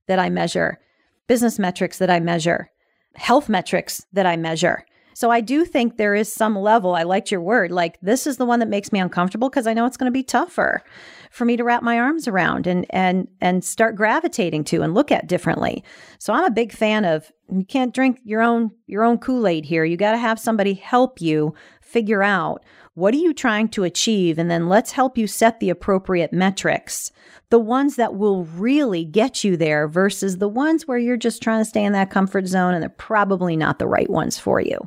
that 0.09 0.19
I 0.19 0.29
measure, 0.29 0.81
business 1.29 1.57
metrics 1.57 1.99
that 1.99 2.11
I 2.11 2.19
measure, 2.19 2.69
health 3.15 3.49
metrics 3.49 4.05
that 4.13 4.27
I 4.27 4.37
measure. 4.37 4.85
So 5.15 5.31
I 5.31 5.41
do 5.41 5.65
think 5.65 5.97
there 5.97 6.15
is 6.15 6.33
some 6.33 6.59
level, 6.59 6.95
I 6.95 7.03
liked 7.03 7.31
your 7.31 7.43
word, 7.43 7.71
like 7.71 8.01
this 8.01 8.27
is 8.27 8.39
the 8.39 8.47
one 8.47 8.59
that 8.61 8.69
makes 8.69 8.91
me 8.91 8.99
uncomfortable 8.99 9.51
because 9.51 9.67
I 9.67 9.75
know 9.75 9.87
it's 9.87 9.97
going 9.97 10.11
to 10.11 10.19
be 10.19 10.23
tougher 10.23 10.83
for 11.31 11.45
me 11.45 11.57
to 11.57 11.63
wrap 11.63 11.83
my 11.83 11.99
arms 11.99 12.27
around 12.27 12.67
and 12.67 12.87
and 12.91 13.29
and 13.41 13.63
start 13.65 13.97
gravitating 13.97 14.65
to 14.65 14.83
and 14.83 14.95
look 14.95 15.13
at 15.13 15.29
differently. 15.29 15.85
So 16.19 16.33
I'm 16.33 16.45
a 16.45 16.51
big 16.51 16.73
fan 16.73 17.05
of 17.05 17.31
you 17.53 17.65
can't 17.65 17.95
drink 17.95 18.19
your 18.25 18.41
own 18.41 18.71
your 18.87 19.05
own 19.05 19.19
Kool-Aid 19.19 19.65
here. 19.65 19.85
You 19.85 19.97
got 19.97 20.13
to 20.13 20.19
have 20.19 20.41
somebody 20.41 20.75
help 20.75 21.21
you 21.21 21.55
figure 21.83 22.23
out 22.23 22.65
what 22.95 23.15
are 23.15 23.19
you 23.19 23.33
trying 23.33 23.69
to 23.69 23.85
achieve 23.85 24.39
and 24.39 24.51
then 24.51 24.69
let's 24.69 24.93
help 24.93 25.17
you 25.17 25.27
set 25.27 25.61
the 25.61 25.71
appropriate 25.71 26.33
metrics. 26.33 27.13
The 27.51 27.59
ones 27.59 27.97
that 27.97 28.17
will 28.17 28.45
really 28.45 29.05
get 29.05 29.45
you 29.45 29.57
there 29.57 29.89
versus 29.89 30.39
the 30.39 30.49
ones 30.49 30.87
where 30.87 30.99
you're 30.99 31.17
just 31.17 31.43
trying 31.43 31.61
to 31.61 31.69
stay 31.69 31.85
in 31.85 31.93
that 31.93 32.11
comfort 32.11 32.47
zone 32.47 32.75
and 32.75 32.83
they're 32.83 32.91
probably 32.91 33.57
not 33.57 33.79
the 33.79 33.87
right 33.87 34.11
ones 34.11 34.39
for 34.39 34.61
you. 34.61 34.79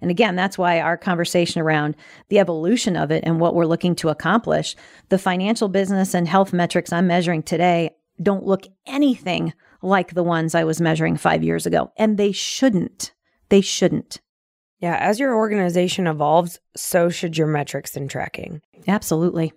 And 0.00 0.10
again, 0.10 0.36
that's 0.36 0.58
why 0.58 0.80
our 0.80 0.96
conversation 0.96 1.62
around 1.62 1.96
the 2.28 2.38
evolution 2.38 2.96
of 2.96 3.10
it 3.10 3.24
and 3.26 3.40
what 3.40 3.54
we're 3.54 3.64
looking 3.64 3.94
to 3.96 4.10
accomplish, 4.10 4.76
the 5.08 5.18
financial 5.18 5.68
business 5.68 6.14
and 6.14 6.28
health 6.28 6.52
metrics 6.52 6.92
I'm 6.92 7.06
measuring 7.06 7.42
today 7.42 7.90
don't 8.22 8.44
look 8.44 8.66
anything 8.86 9.54
like 9.82 10.14
the 10.14 10.22
ones 10.22 10.54
I 10.54 10.64
was 10.64 10.80
measuring 10.80 11.16
five 11.16 11.42
years 11.42 11.66
ago. 11.66 11.90
And 11.96 12.16
they 12.16 12.32
shouldn't. 12.32 13.12
They 13.48 13.60
shouldn't. 13.60 14.20
Yeah. 14.84 14.96
As 14.96 15.18
your 15.18 15.34
organization 15.34 16.06
evolves, 16.06 16.60
so 16.76 17.08
should 17.08 17.38
your 17.38 17.46
metrics 17.46 17.96
and 17.96 18.10
tracking. 18.10 18.60
Absolutely. 18.86 19.54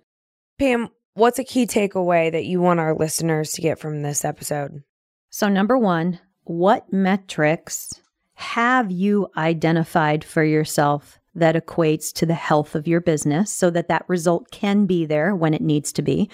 Pam, 0.58 0.88
what's 1.12 1.38
a 1.38 1.44
key 1.44 1.66
takeaway 1.66 2.32
that 2.32 2.46
you 2.46 2.62
want 2.62 2.80
our 2.80 2.94
listeners 2.94 3.52
to 3.52 3.60
get 3.60 3.78
from 3.78 4.00
this 4.00 4.24
episode? 4.24 4.82
So, 5.28 5.50
number 5.50 5.76
one, 5.76 6.18
what 6.44 6.90
metrics 6.90 8.00
have 8.36 8.90
you 8.90 9.28
identified 9.36 10.24
for 10.24 10.42
yourself 10.42 11.18
that 11.34 11.56
equates 11.56 12.10
to 12.14 12.24
the 12.24 12.32
health 12.32 12.74
of 12.74 12.88
your 12.88 13.02
business 13.02 13.52
so 13.52 13.68
that 13.68 13.88
that 13.88 14.08
result 14.08 14.50
can 14.50 14.86
be 14.86 15.04
there 15.04 15.36
when 15.36 15.52
it 15.52 15.60
needs 15.60 15.92
to 15.92 16.00
be. 16.00 16.30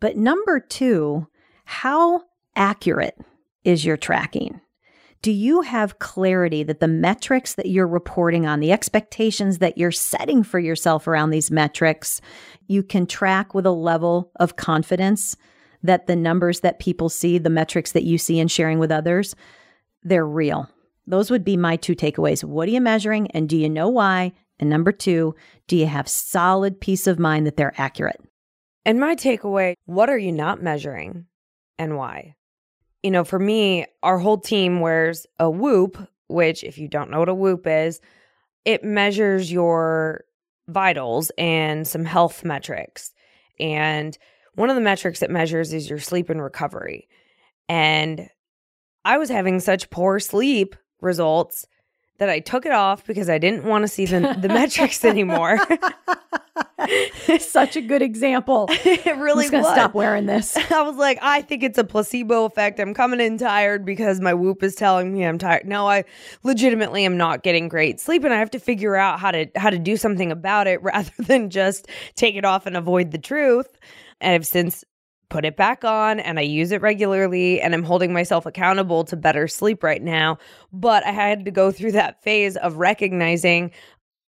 But 0.00 0.18
number 0.18 0.60
two, 0.60 1.28
how 1.64 2.24
accurate 2.54 3.18
is 3.64 3.86
your 3.86 3.96
tracking? 3.96 4.60
Do 5.24 5.32
you 5.32 5.62
have 5.62 6.00
clarity 6.00 6.64
that 6.64 6.80
the 6.80 6.86
metrics 6.86 7.54
that 7.54 7.70
you're 7.70 7.88
reporting 7.88 8.44
on, 8.44 8.60
the 8.60 8.72
expectations 8.72 9.56
that 9.56 9.78
you're 9.78 9.90
setting 9.90 10.42
for 10.42 10.58
yourself 10.58 11.08
around 11.08 11.30
these 11.30 11.50
metrics, 11.50 12.20
you 12.66 12.82
can 12.82 13.06
track 13.06 13.54
with 13.54 13.64
a 13.64 13.70
level 13.70 14.30
of 14.36 14.56
confidence 14.56 15.34
that 15.82 16.06
the 16.06 16.14
numbers 16.14 16.60
that 16.60 16.78
people 16.78 17.08
see, 17.08 17.38
the 17.38 17.48
metrics 17.48 17.92
that 17.92 18.02
you 18.02 18.18
see 18.18 18.38
and 18.38 18.50
sharing 18.52 18.78
with 18.78 18.92
others, 18.92 19.34
they're 20.02 20.26
real. 20.26 20.68
Those 21.06 21.30
would 21.30 21.42
be 21.42 21.56
my 21.56 21.76
two 21.76 21.96
takeaways. 21.96 22.44
What 22.44 22.68
are 22.68 22.72
you 22.72 22.82
measuring 22.82 23.30
and 23.30 23.48
do 23.48 23.56
you 23.56 23.70
know 23.70 23.88
why? 23.88 24.34
And 24.60 24.68
number 24.68 24.92
two, 24.92 25.34
do 25.68 25.76
you 25.78 25.86
have 25.86 26.06
solid 26.06 26.82
peace 26.82 27.06
of 27.06 27.18
mind 27.18 27.46
that 27.46 27.56
they're 27.56 27.80
accurate? 27.80 28.20
And 28.84 29.00
my 29.00 29.16
takeaway, 29.16 29.72
what 29.86 30.10
are 30.10 30.18
you 30.18 30.32
not 30.32 30.62
measuring 30.62 31.24
and 31.78 31.96
why? 31.96 32.34
You 33.04 33.10
know, 33.10 33.22
for 33.22 33.38
me, 33.38 33.84
our 34.02 34.18
whole 34.18 34.38
team 34.38 34.80
wears 34.80 35.26
a 35.38 35.50
whoop, 35.50 35.98
which, 36.28 36.64
if 36.64 36.78
you 36.78 36.88
don't 36.88 37.10
know 37.10 37.18
what 37.18 37.28
a 37.28 37.34
whoop 37.34 37.66
is, 37.66 38.00
it 38.64 38.82
measures 38.82 39.52
your 39.52 40.24
vitals 40.68 41.30
and 41.36 41.86
some 41.86 42.06
health 42.06 42.46
metrics. 42.46 43.12
And 43.60 44.16
one 44.54 44.70
of 44.70 44.74
the 44.74 44.80
metrics 44.80 45.20
it 45.20 45.28
measures 45.28 45.74
is 45.74 45.90
your 45.90 45.98
sleep 45.98 46.30
and 46.30 46.42
recovery. 46.42 47.06
And 47.68 48.30
I 49.04 49.18
was 49.18 49.28
having 49.28 49.60
such 49.60 49.90
poor 49.90 50.18
sleep 50.18 50.74
results 51.02 51.66
that 52.18 52.30
I 52.30 52.40
took 52.40 52.64
it 52.64 52.72
off 52.72 53.06
because 53.06 53.28
I 53.28 53.36
didn't 53.36 53.64
want 53.64 53.82
to 53.82 53.88
see 53.88 54.06
the, 54.06 54.34
the 54.40 54.48
metrics 54.48 55.04
anymore. 55.04 55.58
Such 57.38 57.76
a 57.76 57.80
good 57.80 58.02
example. 58.02 58.66
it 58.70 59.16
really 59.16 59.46
I'm 59.46 59.62
was. 59.62 59.72
Stop 59.72 59.94
wearing 59.94 60.26
this. 60.26 60.56
I 60.70 60.82
was 60.82 60.96
like, 60.96 61.18
I 61.22 61.42
think 61.42 61.62
it's 61.62 61.78
a 61.78 61.84
placebo 61.84 62.44
effect. 62.44 62.80
I'm 62.80 62.94
coming 62.94 63.20
in 63.20 63.38
tired 63.38 63.84
because 63.84 64.20
my 64.20 64.34
whoop 64.34 64.62
is 64.62 64.74
telling 64.74 65.12
me 65.12 65.24
I'm 65.24 65.38
tired. 65.38 65.66
No, 65.66 65.88
I 65.88 66.04
legitimately 66.42 67.04
am 67.04 67.16
not 67.16 67.42
getting 67.42 67.68
great 67.68 68.00
sleep, 68.00 68.24
and 68.24 68.32
I 68.32 68.38
have 68.38 68.50
to 68.52 68.58
figure 68.58 68.96
out 68.96 69.20
how 69.20 69.30
to 69.30 69.46
how 69.56 69.70
to 69.70 69.78
do 69.78 69.96
something 69.96 70.30
about 70.30 70.66
it 70.66 70.82
rather 70.82 71.12
than 71.18 71.50
just 71.50 71.88
take 72.16 72.36
it 72.36 72.44
off 72.44 72.66
and 72.66 72.76
avoid 72.76 73.10
the 73.10 73.18
truth. 73.18 73.68
And 74.20 74.34
I've 74.34 74.46
since 74.46 74.84
put 75.34 75.44
it 75.44 75.56
back 75.56 75.84
on 75.84 76.20
and 76.20 76.38
I 76.38 76.42
use 76.42 76.70
it 76.70 76.80
regularly 76.80 77.60
and 77.60 77.74
I'm 77.74 77.82
holding 77.82 78.12
myself 78.12 78.46
accountable 78.46 79.02
to 79.04 79.16
better 79.16 79.48
sleep 79.48 79.82
right 79.82 80.00
now. 80.00 80.38
But 80.72 81.04
I 81.04 81.10
had 81.10 81.44
to 81.46 81.50
go 81.50 81.72
through 81.72 81.90
that 81.92 82.22
phase 82.22 82.56
of 82.56 82.76
recognizing 82.76 83.72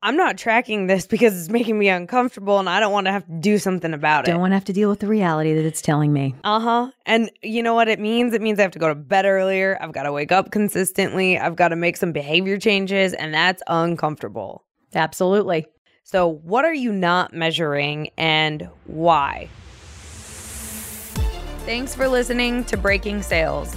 I'm 0.03 0.17
not 0.17 0.39
tracking 0.39 0.87
this 0.87 1.07
because 1.09 1.39
it's 1.39 1.51
making 1.51 1.79
me 1.79 1.89
uncomfortable 1.89 2.59
and 2.59 2.69
I 2.69 2.81
don't 2.81 2.93
want 2.93 3.07
to 3.07 3.13
have 3.13 3.27
to 3.27 3.33
do 3.33 3.59
something 3.59 3.93
about 3.93 4.25
don't 4.25 4.31
it. 4.31 4.35
Don't 4.35 4.41
want 4.41 4.53
to 4.53 4.57
have 4.57 4.65
to 4.67 4.73
deal 4.73 4.89
with 4.89 5.01
the 5.01 5.07
reality 5.07 5.55
that 5.55 5.65
it's 5.65 5.83
telling 5.83 6.13
me. 6.13 6.35
Uh 6.45 6.61
huh. 6.61 6.91
And 7.07 7.31
you 7.43 7.63
know 7.63 7.75
what 7.75 7.89
it 7.89 8.01
means? 8.01 8.33
It 8.35 8.43
means 8.43 8.59
I 8.59 8.63
have 8.63 8.71
to 8.73 8.79
go 8.79 8.89
to 8.89 8.95
bed 8.95 9.25
earlier. 9.27 9.79
I've 9.81 9.93
got 9.93 10.05
to 10.05 10.13
wake 10.13 10.33
up 10.33 10.51
consistently. 10.51 11.39
I've 11.39 11.57
got 11.57 11.69
to 11.69 11.77
make 11.77 11.97
some 11.97 12.13
behavior 12.13 12.59
changes, 12.59 13.13
and 13.15 13.35
that's 13.35 13.63
uncomfortable. 13.67 14.65
Absolutely. 14.95 15.67
So, 16.03 16.27
what 16.27 16.65
are 16.65 16.75
you 16.75 16.93
not 16.93 17.33
measuring 17.33 18.11
and 18.17 18.69
why? 18.87 19.49
Thanks 21.67 21.95
for 21.95 22.09
listening 22.09 22.65
to 22.65 22.77
Breaking 22.77 23.23
Sales. 23.23 23.75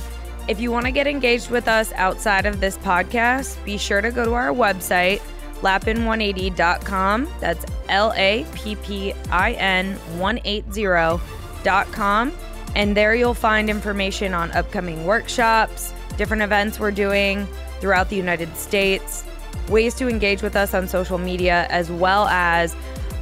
If 0.48 0.60
you 0.60 0.72
want 0.72 0.86
to 0.86 0.92
get 0.92 1.06
engaged 1.06 1.52
with 1.52 1.68
us 1.68 1.94
outside 1.94 2.46
of 2.46 2.60
this 2.60 2.78
podcast, 2.80 3.64
be 3.66 3.78
sure 3.78 4.02
to 4.02 4.12
go 4.12 4.26
to 4.26 4.34
our 4.34 4.50
website, 4.50 5.22
lappin180.com. 5.64 7.28
That's 7.40 7.66
L 7.90 8.14
A 8.16 8.46
P 8.54 8.76
P 8.76 9.14
I 9.32 9.54
N 9.54 9.96
180.com. 10.18 12.32
And 12.76 12.98
there 12.98 13.16
you'll 13.16 13.34
find 13.34 13.70
information 13.70 14.34
on 14.34 14.52
upcoming 14.52 15.06
workshops, 15.06 15.94
different 16.18 16.44
events 16.44 16.80
we're 16.80 16.92
doing 16.92 17.48
throughout 17.80 18.10
the 18.10 18.16
United 18.16 18.56
States, 18.56 19.24
ways 19.70 19.94
to 19.96 20.08
engage 20.08 20.42
with 20.42 20.56
us 20.56 20.74
on 20.74 20.88
social 20.88 21.18
media, 21.18 21.68
as 21.70 21.92
well 21.92 22.28
as 22.28 22.76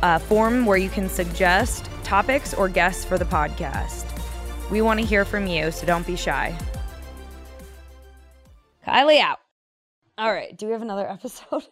a 0.03 0.19
form 0.19 0.65
where 0.65 0.77
you 0.77 0.89
can 0.89 1.09
suggest 1.09 1.89
topics 2.03 2.53
or 2.53 2.69
guests 2.69 3.03
for 3.03 3.17
the 3.17 3.25
podcast. 3.25 4.05
We 4.69 4.81
want 4.81 4.99
to 4.99 5.05
hear 5.05 5.25
from 5.25 5.47
you, 5.47 5.71
so 5.71 5.85
don't 5.85 6.07
be 6.07 6.15
shy. 6.15 6.57
Kylie 8.87 9.19
out. 9.19 9.39
All 10.17 10.31
right. 10.31 10.55
Do 10.55 10.67
we 10.67 10.71
have 10.71 10.81
another 10.81 11.07
episode? 11.09 11.63